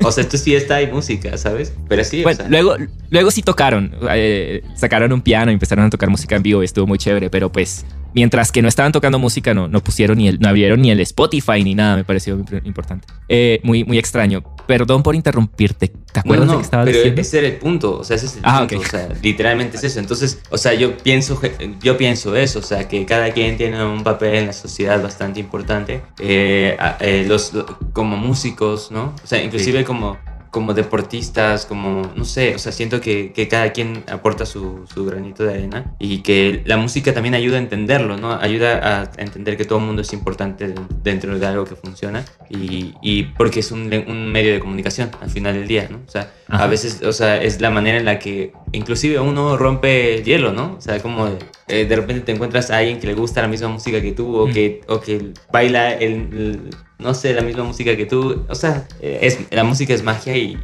[0.04, 1.74] O sea, esto es fiesta y música, ¿sabes?
[1.88, 2.24] Pero sí.
[2.24, 2.76] Bueno, luego,
[3.12, 3.96] luego sí tocaron.
[4.10, 7.30] Eh, sacaron un piano y empezaron a tocar música en vivo y estuvo muy chévere,
[7.30, 10.82] pero pues Mientras que no estaban tocando música, no, no pusieron ni el, no abrieron
[10.82, 13.08] ni el Spotify ni nada, me pareció importante.
[13.30, 14.44] Eh, muy, muy extraño.
[14.68, 15.94] Perdón por interrumpirte.
[16.12, 17.22] ¿Te acuerdas de que estaba pero diciendo?
[17.22, 19.84] ese era el punto, o sea, ese es el ah, punto, o sea, literalmente es
[19.86, 20.00] eso.
[20.00, 21.40] Entonces, o sea, yo pienso,
[21.82, 25.40] yo pienso eso, o sea, que cada quien tiene un papel en la sociedad bastante
[25.40, 27.52] importante, eh, eh, los,
[27.94, 29.14] como músicos, ¿no?
[29.24, 30.18] O sea, inclusive como
[30.52, 35.06] como deportistas, como, no sé, o sea, siento que, que cada quien aporta su, su,
[35.06, 38.34] granito de arena y que la música también ayuda a entenderlo, ¿no?
[38.34, 42.94] Ayuda a entender que todo el mundo es importante dentro de algo que funciona y,
[43.02, 46.02] y porque es un, un, medio de comunicación al final del día, ¿no?
[46.06, 50.16] O sea, a veces, o sea, es la manera en la que inclusive uno rompe
[50.16, 50.76] el hielo, ¿no?
[50.78, 51.28] O sea, como
[51.68, 54.36] eh, de repente te encuentras a alguien que le gusta la misma música que tú
[54.36, 56.70] o, que, o que baila el
[57.02, 58.46] no sé, la misma música que tú.
[58.48, 60.58] O sea, es, la música es magia y,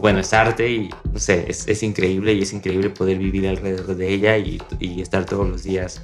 [0.00, 4.12] bueno, es arte y no sé, es, increíble y es increíble poder vivir alrededor de
[4.12, 4.60] ella y,
[5.00, 6.00] estar todos los días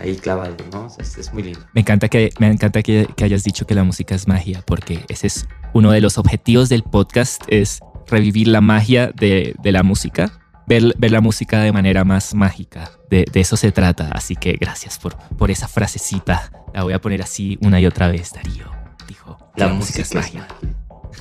[0.00, 0.86] ahí clavado, ¿no?
[0.86, 1.60] O sea, es, muy lindo.
[1.72, 5.28] Me encanta, que, me encanta que, hayas dicho que la música es magia, porque ese
[5.28, 10.40] es uno de los objetivos del podcast, es revivir la magia de, la música.
[10.66, 12.90] Ver, ver, la música de manera más mágica.
[13.10, 14.08] De, de, eso se trata.
[14.12, 18.08] Así que gracias por, por esa frasecita la voy a poner así una y otra
[18.08, 18.70] vez, Darío.
[19.06, 20.46] Dijo, la, música, es magia.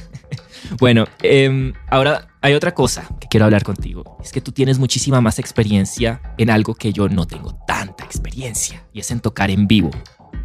[0.80, 4.17] bueno, em, ahora hay otra cosa que quiero hablar contigo.
[4.24, 8.84] Es que tú tienes muchísima más experiencia en algo que yo no tengo tanta experiencia.
[8.93, 9.91] Y es en tocar en vivo.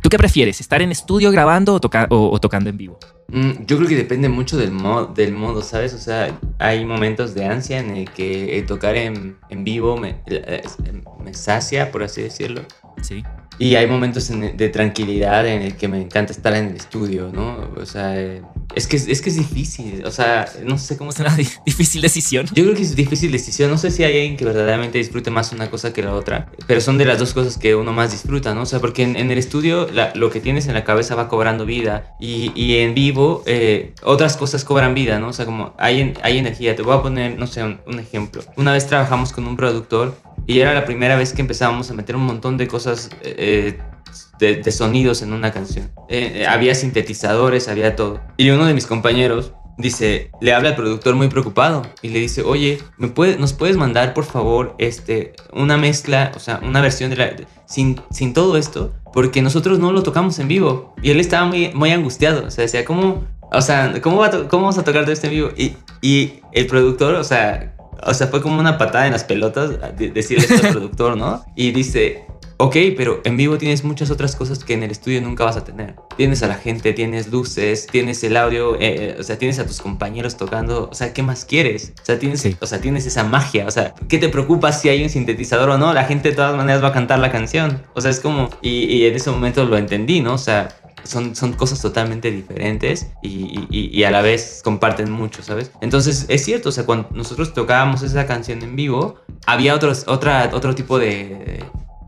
[0.03, 0.61] ¿Tú qué prefieres?
[0.61, 2.99] ¿Estar en estudio grabando o, o, tocando en vivo?
[3.31, 4.73] Mm, yo creo que depende mucho del,
[5.15, 5.93] del modo, ¿sabes?
[5.93, 10.63] O sea, hay momentos de ansia en el que tocar en, en vivo me, eh,
[11.23, 12.63] me sacia, por así decirlo.
[13.03, 13.23] Sí.
[13.59, 17.71] Y hay momentos de tranquilidad en el que me encanta estar en el estudio, ¿no?
[17.77, 18.15] O sea,
[18.75, 21.11] es que es, que es difícil, o sea, no sé cómo...
[21.11, 21.35] Es una
[21.67, 22.47] difícil decisión.
[22.53, 25.53] Yo creo que es difícil decisión, no sé si hay alguien que verdaderamente disfrute más
[25.53, 28.55] una cosa que la otra, pero son de las dos cosas que uno más disfruta,
[28.55, 28.63] ¿no?
[28.63, 32.15] O sea, porque en, el estudio lo que tienes en la cabeza va cobrando vida
[32.21, 35.29] y, y en vivo eh, otras cosas cobran vida, ¿no?
[35.29, 38.43] O sea, como hay, hay energía, te voy a poner, no sé, un, un ejemplo.
[38.57, 40.15] Una vez trabajamos con un productor
[40.49, 43.79] y era la primera vez que empezábamos a meter un montón de cosas, eh,
[44.39, 45.91] de, sonidos en una canción.
[46.09, 48.23] Eh, eh, había sintetizadores, había todo.
[48.39, 52.41] Y uno de mis compañeros dice, le habla al productor muy preocupado y le dice,
[52.43, 57.11] oye, ¿me puede, ¿nos puedes mandar por favor este, una mezcla, o sea, una versión
[57.11, 57.31] de la...
[57.67, 60.95] Sin, sin todo esto, porque nosotros no lo tocamos en vivo.
[61.03, 64.79] Y él estaba muy, muy angustiado, o sea, decía, ¿cómo, o sea, ¿cómo, ¿cómo vamos
[64.79, 65.51] a tocar todo esto en vivo?
[65.59, 69.73] Y, y el productor, o sea, o sea, fue como una patada en las pelotas
[69.97, 71.45] decirle esto al productor, ¿no?
[71.55, 72.27] Y dice,
[72.61, 75.63] Ok, pero en vivo tienes muchas otras cosas que en el estudio nunca vas a
[75.63, 75.95] tener.
[76.17, 79.67] Tienes a la gente, tienes luces, tienes el audio, eh, eh, o sea, tienes a
[79.67, 80.89] tus compañeros tocando.
[80.91, 81.93] O sea, ¿qué más quieres?
[82.03, 83.65] O sea, tienes, o sea, tienes esa magia.
[83.69, 85.95] O sea, ¿qué te preocupa si hay un sintetizador o no?
[85.95, 87.81] La gente de todas maneras va a cantar la canción.
[87.95, 88.51] O sea, es como...
[88.61, 90.35] Y, en ese momento lo entendí, ¿no?
[90.35, 90.69] O sea,
[91.05, 95.71] son, son cosas totalmente diferentes y, y, a la vez comparten mucho, ¿sabes?
[95.81, 100.51] Entonces es cierto, o sea, cuando nosotros tocábamos esa canción en vivo, había otros, otra,
[100.53, 101.65] otro tipo de,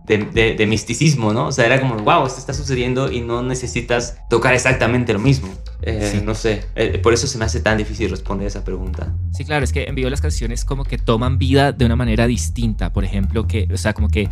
[0.07, 1.48] de, misticismo, ¿no?
[1.48, 5.48] O sea, era como, wow, esto está sucediendo y no necesitas tocar exactamente lo mismo.
[5.83, 9.14] Eh, no sé, eh, por eso se me hace tan difícil responder esa pregunta.
[9.33, 12.26] Sí, claro, es que en vivo las canciones como que toman vida de una manera
[12.26, 12.92] distinta.
[12.92, 14.29] Por ejemplo, que, o sea, como que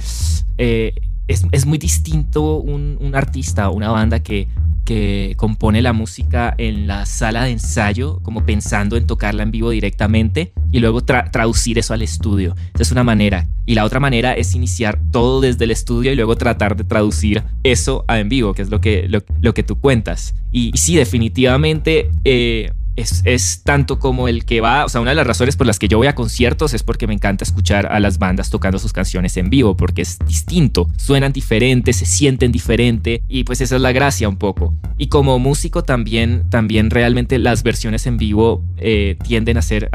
[0.58, 0.94] eh,
[1.28, 4.48] es, es, muy distinto un, un artista, una banda que
[4.88, 9.68] que compone la música en la sala de ensayo, como pensando en tocarla en vivo
[9.68, 12.56] directamente y luego traducir eso al estudio.
[12.72, 13.46] Esa es una manera.
[13.66, 17.42] Y la otra manera es iniciar todo desde el estudio y luego tratar de traducir
[17.64, 20.34] eso a en vivo, que es lo que, lo, que tú cuentas.
[20.52, 22.10] Y, sí, definitivamente...
[22.24, 25.78] Eh, es, tanto como el que va, o sea, una de las razones por las
[25.78, 28.92] que yo voy a conciertos es porque me encanta escuchar a las bandas tocando sus
[28.92, 33.82] canciones en vivo, porque es distinto, suenan diferentes, se sienten diferente y pues esa es
[33.82, 34.74] la gracia un poco.
[34.96, 39.88] Y como músico también, también realmente las versiones en vivo eh, tienden a ser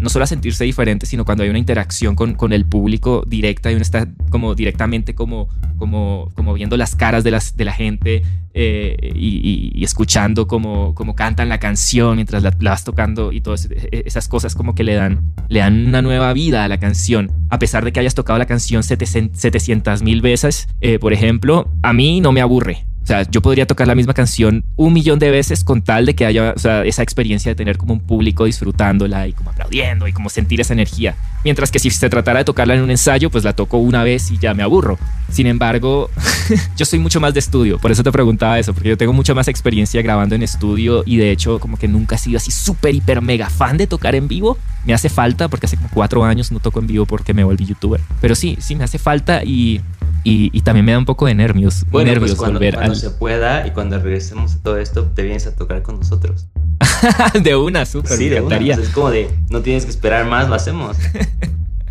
[0.00, 3.70] no solo a sentirse diferente, sino cuando hay una interacción con, con el público directa
[3.70, 7.72] y uno está como directamente como, como, como viendo las caras de, las, de la
[7.72, 13.68] gente eh, y, escuchando como, como cantan la canción mientras la, vas tocando y todas
[13.70, 17.30] e, esas cosas como que le dan, le dan una nueva vida a la canción.
[17.50, 21.92] A pesar de que hayas tocado la canción 700 mil veces, eh, por ejemplo, a
[21.92, 22.84] mí no me aburre.
[23.02, 26.14] O sea, yo podría tocar la misma canción un millón de veces con tal de
[26.14, 30.28] que haya esa experiencia de tener como un público disfrutándola y como aplaudiendo y como
[30.28, 31.16] sentir esa energía.
[31.42, 34.30] Mientras que si se tratara de tocarla en un ensayo, pues la toco una vez
[34.30, 34.98] y ya me aburro.
[35.30, 36.10] Sin embargo,
[36.76, 39.32] yo soy mucho más de estudio, por eso te preguntaba eso, porque yo tengo mucha
[39.32, 42.94] más experiencia grabando en estudio y de hecho como que nunca he sido así súper,
[42.94, 44.58] hiper, mega fan de tocar en vivo.
[44.84, 47.64] Me hace falta porque hace como cuatro años no toco en vivo porque me volví
[47.64, 48.00] youtuber.
[48.20, 49.80] Pero sí, sí, me hace falta y
[50.24, 51.84] y, también me da un poco de nervios.
[51.90, 55.46] Bueno, pues nervios cuando, cuando se pueda y cuando regresemos a todo esto, te vienes
[55.46, 56.46] a tocar con nosotros.
[57.42, 58.16] de una, súper.
[58.16, 58.58] Sí, de una.
[58.58, 60.96] Pues es como de, no tienes que esperar más, lo hacemos.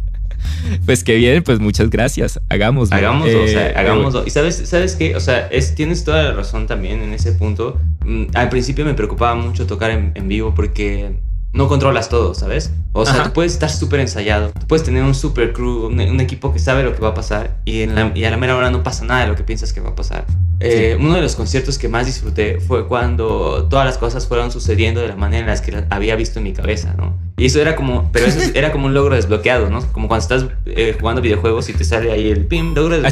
[0.85, 2.39] pues qué bien, pues muchas gracias.
[2.49, 2.95] Hagámoslo.
[2.95, 4.25] Hagámoslo, o sea, eh, hagámoslo.
[4.25, 5.15] Y sabes, ¿sabes qué?
[5.15, 7.79] O sea, es, tienes toda la razón también en ese punto.
[8.05, 11.19] Mm, al principio me preocupaba mucho tocar en vivo porque
[11.51, 12.71] no controlas todo, ¿sabes?
[12.91, 16.51] O sea, tú puedes estar súper ensayado, tú puedes tener un super crew, un, equipo
[16.53, 18.71] que sabe lo que va a pasar y, en la, y a la mera hora
[18.71, 20.25] no pasa nada de lo que piensas que va a pasar.
[20.59, 25.01] Eh, uno de los conciertos que más disfruté fue cuando todas las cosas fueron sucediendo
[25.01, 27.17] de la manera en las que había visto en mi cabeza, ¿no?
[27.39, 29.81] Y eso era como, pero eso era como un logro desbloqueado, ¿no?
[29.91, 33.09] Como cuando estás eh, jugando videojuegos y te sale ahí el pim, logro desbloqueado.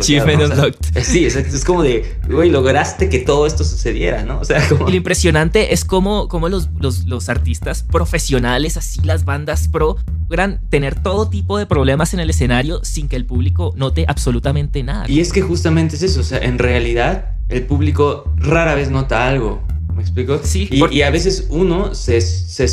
[1.01, 1.55] sí, exacto.
[1.55, 4.39] Es como de, güey, lograste que todo esto sucediera, ¿no?
[4.39, 4.87] O sea, como...
[4.87, 9.97] Y lo impresionante es como, como los, los, los artistas profesionales, así las bandas pro,
[10.29, 14.83] logran tener todo tipo de problemas en el escenario sin que el público note absolutamente
[14.83, 15.05] nada.
[15.07, 19.27] Y es que justamente es eso, o sea, en realidad el público rara vez nota
[19.27, 19.61] algo.
[19.97, 20.39] ¿Me explico?
[20.43, 20.69] Sí.
[20.71, 22.67] Y, a veces uno se, se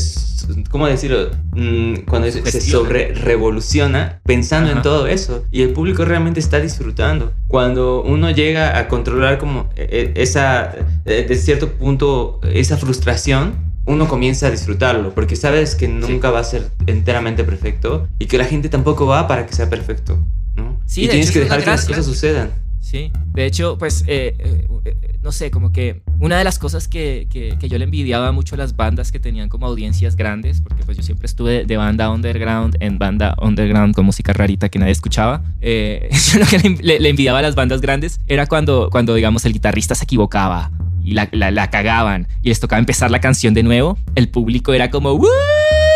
[0.68, 1.30] ¿cómo decirlo?
[1.54, 7.32] Mm, cuando se, sobre revoluciona pensando en todo eso y el público realmente está disfrutando.
[7.48, 10.74] Cuando uno llega a controlar como e, e, esa,
[11.06, 13.54] e, de cierto punto, esa frustración,
[13.86, 18.36] uno comienza a disfrutarlo, porque sabes que nunca va a ser enteramente perfecto y que
[18.36, 20.18] la gente tampoco va para que sea perfecto,
[20.56, 20.78] ¿no?
[20.84, 22.50] Sí, y tienes que dejar que las cosas sucedan.
[22.84, 26.86] Sí, de hecho, pues, eh, eh, eh, no sé, como que una de las cosas
[26.86, 30.84] que, que, yo le envidiaba mucho a las bandas que tenían como audiencias grandes, porque
[30.84, 34.92] pues yo siempre estuve de banda underground en banda underground con música rarita que nadie
[34.92, 39.54] escuchaba, yo lo que le, envidiaba a las bandas grandes era cuando, cuando digamos, el
[39.54, 40.70] guitarrista se equivocaba
[41.02, 44.74] y la, la, la cagaban y les tocaba empezar la canción de nuevo, el público
[44.74, 45.28] era como, ¡Woo!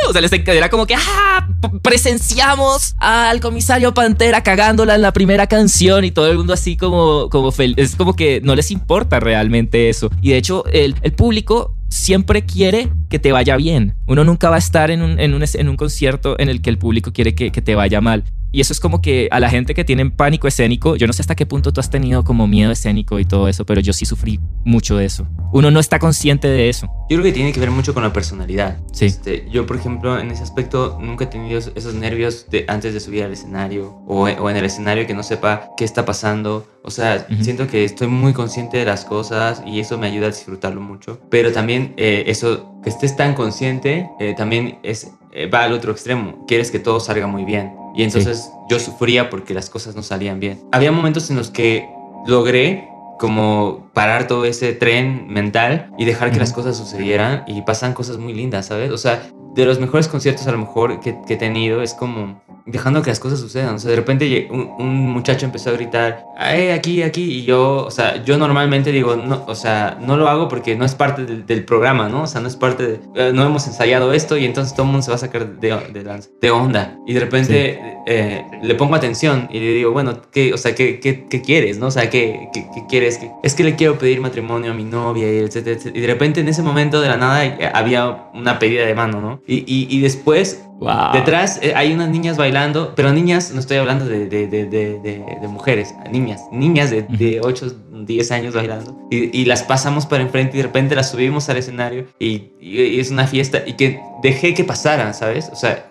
[0.08, 1.48] O sea, les era como que, ¡ah!
[1.82, 7.28] Presenciamos al comisario Pantera cagándola en la primera canción y todo el mundo así como,
[7.30, 10.10] como Es como que no les importa realmente eso.
[10.22, 13.94] Y de hecho, el, el público siempre quiere que te vaya bien.
[14.06, 16.70] Uno nunca va a estar en un, en un, en un concierto en el que
[16.70, 18.24] el público quiere que, que, te vaya mal.
[18.52, 21.22] Y eso es como que a la gente que tiene pánico escénico, yo no sé
[21.22, 24.06] hasta qué punto tú has tenido como miedo escénico y todo eso, pero yo sí
[24.06, 25.26] sufrí mucho de eso.
[25.52, 26.86] Uno no está consciente de eso.
[27.08, 28.78] Yo creo que tiene que ver mucho con la personalidad.
[28.92, 29.06] Sí.
[29.06, 33.00] Este, yo, por ejemplo, en ese aspecto nunca he tenido esos nervios de, antes de
[33.00, 36.66] subir al escenario o, o en el escenario que no sepa qué está pasando.
[36.82, 40.30] O sea, siento que estoy muy consciente de las cosas y eso me ayuda a
[40.30, 41.20] disfrutarlo mucho.
[41.28, 45.92] Pero también eh, eso, que estés tan consciente, eh, también es, eh, va al otro
[45.92, 46.44] extremo.
[46.46, 47.72] Quieres que todo salga muy bien.
[47.94, 50.60] Y entonces yo sufría porque las cosas no salían bien.
[50.72, 51.88] Había momentos en los que
[52.26, 57.94] logré como parar todo ese tren mental y dejar que las cosas sucedieran y pasan
[57.94, 58.90] cosas muy lindas, ¿sabes?
[58.90, 62.40] O sea, de los mejores conciertos a lo mejor que, que he tenido es como
[62.68, 63.74] dejando que las cosas sucedan.
[63.74, 67.22] O sea, de repente un, un, muchacho empezó a gritar, ¡ay, aquí, aquí!
[67.22, 70.84] Y yo, o sea, yo normalmente digo, no, o sea, no lo hago porque no
[70.84, 72.22] es parte del, del programa, ¿no?
[72.22, 74.92] O sea, no es parte de, eh, no hemos ensayado esto y entonces todo el
[74.92, 76.98] mundo se va a sacar de, de, de onda.
[77.06, 77.88] Y de repente sí.
[78.06, 81.78] eh, le pongo atención y le digo, bueno, ¿qué, o sea, ¿qué, qué, qué quieres,
[81.78, 81.86] no?
[81.86, 83.18] O sea, ¿qué, qué, qué quieres?
[83.42, 85.98] Es que le quiero pedir matrimonio a mi novia y etcétera, etcétera.
[85.98, 89.20] Y de repente en ese momento de la nada eh, había una pedida de mano,
[89.20, 89.42] ¿no?
[89.46, 91.12] Y, y, y después Wow.
[91.12, 95.48] Detrás eh, hay unas niñas bailando, pero niñas, no estoy hablando de, de, de, de
[95.48, 97.66] mujeres, niñas, niñas de, 8,
[98.06, 98.96] 10 años bailando.
[99.10, 103.00] Y, y, las pasamos para enfrente y de repente las subimos al escenario y, y,
[103.00, 105.50] es una fiesta y que dejé que pasaran, ¿sabes?
[105.52, 105.86] O sea,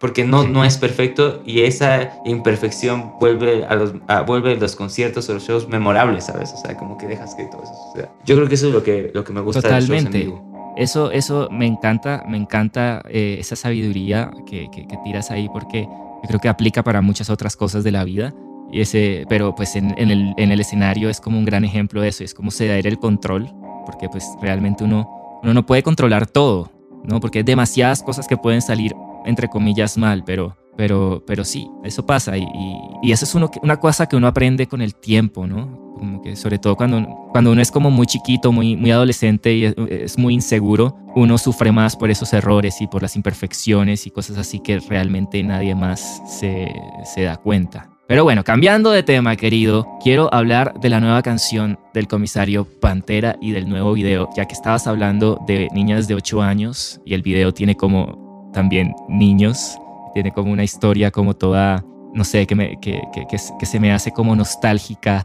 [0.00, 5.28] porque no, no es perfecto y esa imperfección vuelve a los, a, vuelve los conciertos
[5.28, 6.52] o los shows memorables, ¿sabes?
[6.54, 8.10] O sea, como que dejas que todo eso suceda.
[8.24, 9.92] Yo creo que eso es lo que, lo que me gusta Totalmente.
[9.92, 10.49] de los shows en vivo.
[10.80, 16.26] Eso, eso me encanta, me encanta eh, esa sabiduría que, que, tiras ahí porque yo
[16.26, 18.32] creo que aplica para muchas otras cosas de la vida.
[18.72, 22.08] Y ese, pero pues en, el, en el escenario es como un gran ejemplo de
[22.08, 23.52] eso, es como ceder el control,
[23.84, 25.06] porque pues realmente uno,
[25.42, 26.72] uno no puede controlar todo,
[27.04, 27.20] ¿no?
[27.20, 28.94] Porque hay demasiadas cosas que pueden salir,
[29.26, 34.06] entre comillas, mal, pero, pero, pero sí, eso pasa y eso es uno, una cosa
[34.06, 35.89] que uno aprende con el tiempo, ¿no?
[36.00, 39.66] Como que sobre todo cuando, cuando uno es como muy chiquito, muy, muy adolescente y
[39.66, 44.10] es, es, muy inseguro, uno sufre más por esos errores y por las imperfecciones y
[44.10, 46.72] cosas así que realmente nadie más se,
[47.04, 47.90] se da cuenta.
[48.10, 53.36] Pero bueno, cambiando de tema, querido, quiero hablar de la nueva canción del comisario Pantera
[53.40, 57.22] y del nuevo video, ya que estabas hablando de niñas de 8 años y el
[57.22, 59.78] video tiene como también niños,
[60.12, 63.92] tiene como una historia como toda, no sé, que, me, que, que, que, se me
[63.92, 65.24] hace como nostálgica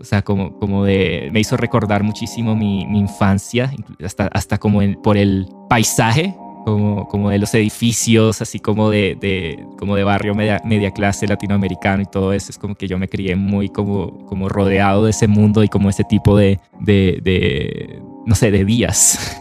[0.00, 3.72] o sea, como, como de, me hizo recordar muchísimo mi, infancia,
[4.04, 6.34] hasta, hasta como por el paisaje,
[6.64, 11.26] como, como de los edificios, así como de, de, como de barrio media, media clase
[11.26, 12.50] latinoamericano y todo eso.
[12.50, 15.88] Es como que yo me crié muy como, como rodeado de ese mundo y como
[15.88, 19.36] ese tipo de, de, de no sé, de días.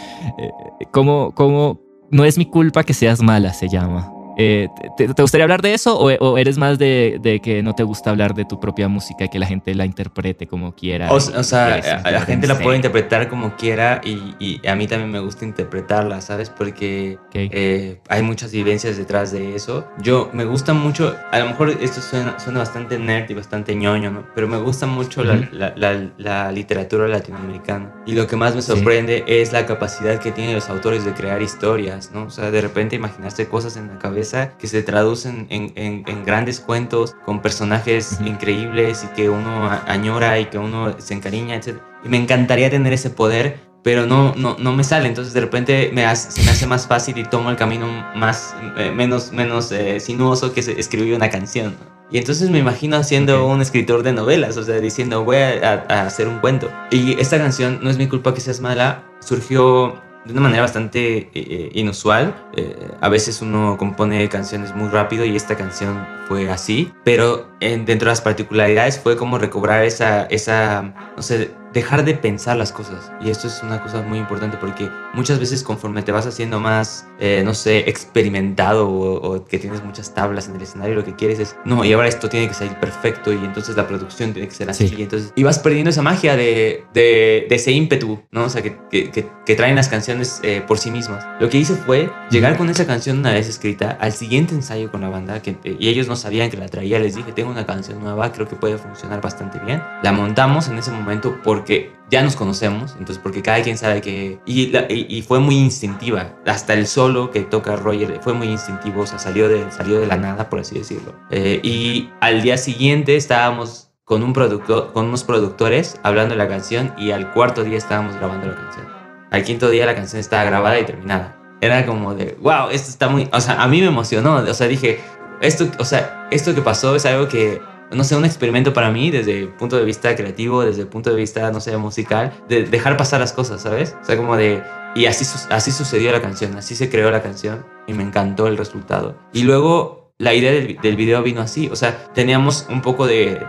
[0.92, 4.12] como, como, no es mi culpa que seas mala, se llama.
[4.42, 7.74] Eh, ¿te, ¿te, gustaría hablar de eso o, o eres más de, de, que no
[7.74, 11.12] te gusta hablar de tu propia música y que la gente la interprete como quiera?
[11.12, 14.86] O, o sea, a la gente la puede interpretar como quiera y, y, a mí
[14.86, 16.48] también me gusta interpretarla, ¿sabes?
[16.48, 17.50] Porque okay.
[17.52, 19.86] eh, hay muchas vivencias detrás de eso.
[20.00, 24.10] Yo me gusta mucho, a lo mejor esto suena, suena bastante nerd y bastante ñoño,
[24.10, 24.26] ¿no?
[24.34, 25.50] Pero me gusta mucho uh -huh.
[25.52, 27.92] la, la, la, la, literatura latinoamericana.
[28.06, 29.34] Y lo que más me sorprende sí.
[29.34, 32.24] es la capacidad que tienen los autores de crear historias, ¿no?
[32.24, 36.24] O sea, de repente imaginarse cosas en la cabeza que se traducen en, en, en
[36.24, 38.28] grandes cuentos con personajes uh -huh.
[38.28, 41.78] increíbles y que uno añora y que uno se encariña, etc.
[42.04, 45.08] Y me encantaría tener ese poder, pero no, no, no me sale.
[45.08, 48.54] Entonces de repente me hace, se me hace más fácil y tomo el camino más,
[48.76, 51.74] eh, menos, menos eh, sinuoso que escribir una canción.
[52.12, 53.54] Y entonces me imagino siendo okay.
[53.54, 56.68] un escritor de novelas, o sea, diciendo voy a, a, a hacer un cuento.
[56.90, 61.30] Y esta canción, No es mi culpa que seas mala, surgió de una manera bastante
[61.34, 62.34] eh, inusual.
[62.56, 67.84] Eh, a veces uno compone canciones muy rápido y esta canción fue así, pero en,
[67.84, 72.72] dentro de las particularidades fue como recobrar esa, esa, no sé, dejar de pensar las
[72.72, 73.12] cosas.
[73.20, 77.06] Y esto es una cosa muy importante porque muchas veces conforme te vas haciendo más,
[77.18, 81.14] eh, no sé, experimentado o, o, que tienes muchas tablas en el escenario, lo que
[81.14, 84.48] quieres es, no, y ahora esto tiene que salir perfecto y entonces la producción tiene
[84.48, 84.88] que ser así.
[84.88, 84.96] Sí.
[84.98, 88.44] Y entonces y vas perdiendo esa magia de, de, de, ese ímpetu, ¿no?
[88.44, 91.26] O sea, que, que, que traen las canciones eh, por sí mismas.
[91.40, 95.00] Lo que hice fue llegar con esa canción una vez escrita al siguiente ensayo con
[95.00, 96.98] la banda que, y ellos no sabían que la traía.
[96.98, 99.82] Les dije, tengo una canción nueva, creo que puede funcionar bastante bien.
[100.02, 104.40] La montamos en ese momento porque ya nos conocemos, entonces porque cada quien sabe que...
[104.46, 108.48] Y, la, y, y, fue muy instintiva, hasta el solo que toca Roger fue muy
[108.48, 111.14] instintivo, o sea, salió de, salió de la nada, por así decirlo.
[111.30, 116.48] Eh, y al día siguiente estábamos con, un productor, con unos productores hablando de la
[116.48, 118.86] canción y al cuarto día estábamos grabando la canción.
[119.30, 121.36] Al quinto día la canción estaba grabada y terminada.
[121.60, 123.28] Era como de, wow, esto está muy...
[123.34, 124.98] O sea, a mí me emocionó, o sea, dije,
[125.42, 127.60] esto, o sea, esto que pasó es algo que
[127.92, 131.10] no sé, un experimento para mí desde el punto de vista creativo, desde el punto
[131.10, 133.96] de vista, no sé, musical, de dejar pasar las cosas, ¿sabes?
[134.00, 134.62] O sea, como de...
[134.94, 138.56] Y así, así sucedió la canción, así se creó la canción y me encantó el
[138.56, 139.16] resultado.
[139.32, 141.68] Y luego la idea del, video vino así.
[141.72, 143.40] O sea, teníamos un poco de,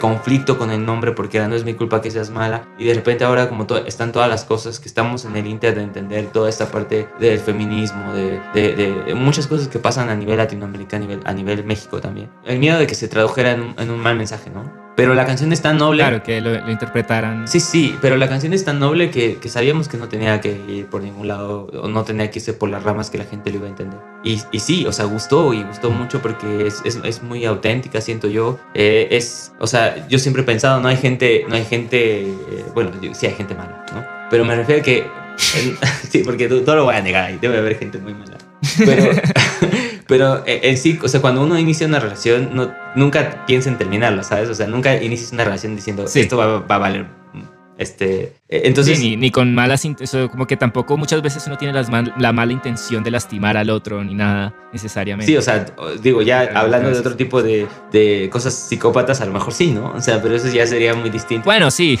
[0.00, 2.68] conflicto con el nombre porque era no es mi culpa que seas mala.
[2.78, 5.82] Y de repente ahora como están todas las cosas que estamos en el inter de
[5.82, 11.32] entender toda esta parte del feminismo, de, muchas cosas que pasan a nivel latinoamericano, a
[11.32, 12.28] nivel, a México también.
[12.44, 14.83] El miedo de que se tradujera en un mal mensaje, ¿no?
[14.96, 16.02] Pero la canción es tan noble.
[16.02, 17.48] Claro, que lo, interpretaran.
[17.48, 20.60] Sí, sí, pero la canción es tan noble que, que, sabíamos que no tenía que
[20.68, 23.50] ir por ningún lado, o no tenía que irse por las ramas que la gente
[23.50, 23.98] lo iba a entender.
[24.22, 28.00] Y, y sí, o sea, gustó y gustó mucho porque es, es, es muy auténtica,
[28.00, 28.58] siento yo.
[28.74, 32.64] Eh, es, o sea, yo siempre he pensado, no hay gente, no hay gente, eh,
[32.72, 34.04] bueno, sí hay gente mala, ¿no?
[34.30, 35.06] Pero me refiero a que,
[36.08, 38.36] sí, porque todo lo voy a negar ahí, debe haber gente muy mala.
[38.78, 39.10] Pero,
[40.06, 43.78] pero eh, en sí, o sea, cuando uno inicia una relación, no, nunca piensa en
[43.78, 44.48] terminarla, ¿sabes?
[44.48, 47.06] O sea, nunca inicias una relación diciendo, esto va, va a valer
[47.78, 49.86] este, e, entonces, ni, con malas
[50.30, 51.88] como que tampoco muchas veces uno tiene las
[52.18, 55.32] la mala intención de lastimar al otro ni nada necesariamente.
[55.32, 55.64] Sí, o sea,
[56.02, 59.92] digo, ya hablando de otro tipo de, de, cosas psicópatas, a lo mejor sí, ¿no?
[59.94, 61.44] O sea, pero eso ya sería muy distinto.
[61.46, 61.98] Bueno, sí.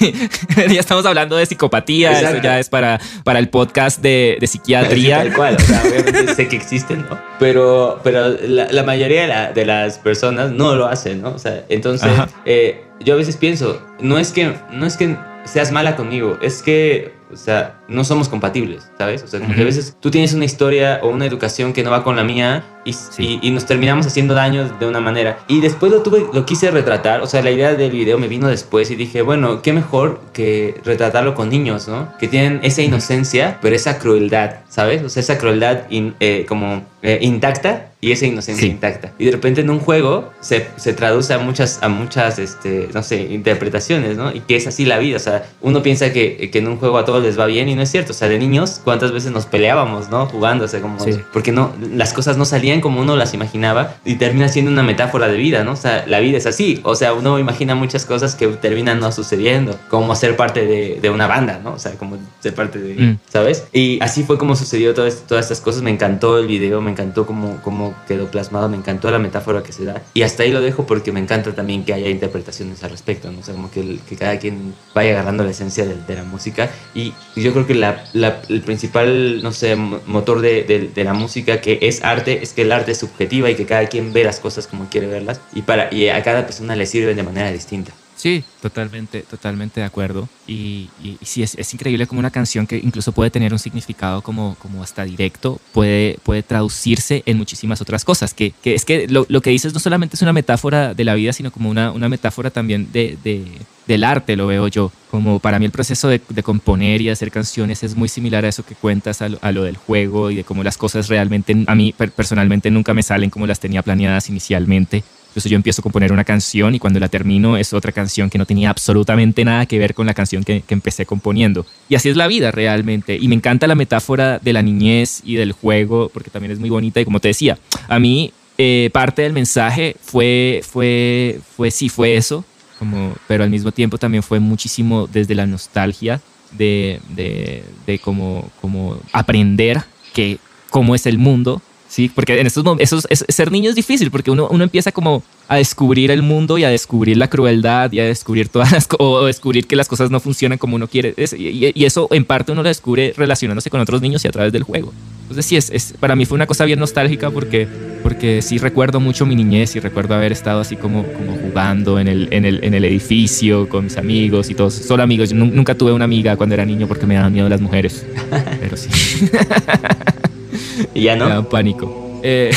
[0.56, 5.18] ya estamos hablando de psicopatía, eso ya es para, para el podcast de, de psiquiatría.
[5.18, 7.20] tal cual, o sea, obviamente sé que existen, ¿no?
[7.38, 11.30] Pero, pero la, la mayoría de, la, de, las personas no lo hacen, ¿no?
[11.30, 12.10] O sea, entonces,
[12.44, 16.62] eh, yo a veces pienso, no es que, no es que seas mala conmigo, es
[16.62, 19.22] que, o sea, no somos compatibles, ¿sabes?
[19.22, 21.90] O sea, como que a veces tú tienes una historia o una educación que no
[21.90, 25.38] va con la mía y, y, nos terminamos haciendo daño de una manera.
[25.48, 28.48] Y después lo tuve, lo quise retratar, o sea, la idea del video me vino
[28.48, 32.12] después y dije, bueno, qué mejor que retratarlo con niños, ¿no?
[32.18, 35.02] Que tienen esa inocencia, pero esa crueldad, ¿sabes?
[35.02, 39.12] O sea, esa crueldad eh, como eh, intacta y esa inocencia intacta.
[39.18, 43.02] Y de repente en un juego se, se, traduce a muchas, a muchas, este, no
[43.02, 44.34] sé, interpretaciones, ¿no?
[44.34, 46.98] Y que es así la vida, o sea, uno piensa que, que en un juego
[46.98, 49.32] a todos les va bien y no es cierto, o sea, de niños, ¿cuántas veces
[49.32, 50.26] nos peleábamos, ¿no?
[50.26, 50.98] Jugando, o sea, como,
[51.32, 55.28] porque no, las cosas no salían como uno las imaginaba y termina siendo una metáfora
[55.28, 55.72] de vida, ¿no?
[55.72, 59.12] O sea, la vida es así, o sea, uno imagina muchas cosas que terminan no
[59.12, 61.74] sucediendo, como ser parte de, de una banda, ¿no?
[61.74, 63.18] O sea, como ser parte de, mm.
[63.28, 63.64] ¿sabes?
[63.72, 67.26] Y así fue como sucedió todo todas estas cosas, me encantó el video, me encantó
[67.26, 67.60] cómo,
[68.06, 71.12] quedó plasmado, me encantó la metáfora que se da y hasta ahí lo dejo porque
[71.12, 73.40] me encanta también que haya interpretaciones al respecto, ¿no?
[73.40, 76.70] O sea, como que, que cada quien vaya agarrando la esencia de, de la música
[76.94, 81.60] y yo creo que la, la, el principal, no sé, motor de, de, la música
[81.60, 84.40] que es arte es que el arte es subjetiva y que cada quien ve las
[84.40, 87.92] cosas como quiere verlas y, para, y a cada persona le sirven de manera distinta.
[88.20, 90.28] Sí, totalmente, totalmente de acuerdo.
[90.46, 94.56] Y, y, sí, es, increíble como una canción que incluso puede tener un significado como,
[94.60, 98.34] como hasta directo, puede, puede traducirse en muchísimas otras cosas.
[98.34, 101.14] Que, que es que lo, lo, que dices no solamente es una metáfora de la
[101.14, 103.46] vida, sino como una, una metáfora también de, de,
[103.86, 104.92] del arte, lo veo yo.
[105.10, 108.48] Como para mí el proceso de, de, componer y hacer canciones es muy similar a
[108.48, 111.56] eso que cuentas, a lo, a lo, del juego y de cómo las cosas realmente,
[111.66, 115.84] a mí personalmente nunca me salen como las tenía planeadas inicialmente entonces yo empiezo a
[115.84, 119.64] componer una canción y cuando la termino es otra canción que no tenía absolutamente nada
[119.64, 121.64] que ver con la canción que, que, empecé componiendo.
[121.88, 123.16] Y así es la vida realmente.
[123.16, 126.68] Y me encanta la metáfora de la niñez y del juego porque también es muy
[126.68, 127.58] bonita y como te decía,
[127.88, 132.44] a mí eh, parte del mensaje fue, fue, fue, sí, fue eso,
[132.78, 136.20] como, pero al mismo tiempo también fue muchísimo desde la nostalgia
[136.58, 140.38] de, de, de como, como aprender que
[140.70, 144.46] cómo es el mundo Sí, porque en estos momentos, ser niño es difícil porque uno,
[144.48, 148.48] uno empieza como a descubrir el mundo y a descubrir la crueldad y a descubrir
[148.48, 151.14] todas las o descubrir que las cosas no funcionan como uno quiere.
[151.36, 154.62] y, eso en parte uno lo descubre relacionándose con otros niños y a través del
[154.62, 154.92] juego.
[155.22, 157.66] Entonces sí, es, es, para mí fue una cosa bien nostálgica porque,
[158.04, 162.06] porque sí recuerdo mucho mi niñez y recuerdo haber estado así como, como jugando en
[162.06, 165.30] el, en, el, en el edificio con mis amigos y todos, solo amigos.
[165.30, 168.06] Yo nunca tuve una amiga cuando era niño porque me daban miedo las mujeres.
[168.60, 168.88] Pero sí.
[170.94, 171.26] ¿Y ya no?
[171.26, 172.20] Me da pánico.
[172.22, 172.50] Eh,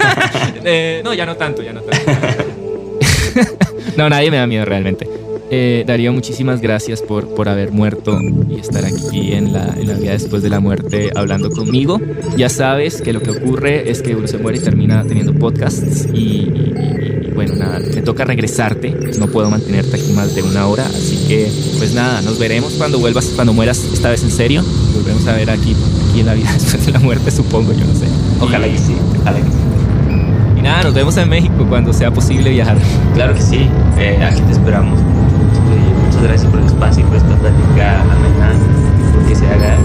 [0.64, 2.12] eh, no, ya no tanto, ya no tanto.
[3.96, 5.08] no, nadie me da miedo realmente.
[5.50, 8.20] Eh, Darío, muchísimas gracias por, por haber muerto
[8.50, 12.00] y estar aquí en la, en la vida después de la muerte hablando conmigo.
[12.36, 16.06] Ya sabes que lo que ocurre es que uno se muere y termina teniendo podcasts
[16.12, 16.67] y,
[17.38, 18.96] bueno, nada, me toca regresarte.
[19.16, 22.98] No puedo mantenerte aquí más de una hora, así que pues nada, nos veremos cuando
[22.98, 24.64] vuelvas, cuando mueras esta vez en serio.
[24.92, 25.76] Volvemos a ver aquí
[26.16, 28.06] en la vida después de la muerte, supongo, yo no sé.
[28.40, 30.58] Ojalá que sí, ojalá que sí.
[30.58, 32.76] Y nada, nos vemos en México cuando sea posible viajar.
[33.14, 33.68] Claro que sí,
[33.98, 34.98] eh, aquí te esperamos.
[36.06, 38.52] Muchas gracias por el espacio y por esta plática amena,
[39.14, 39.76] porque se haga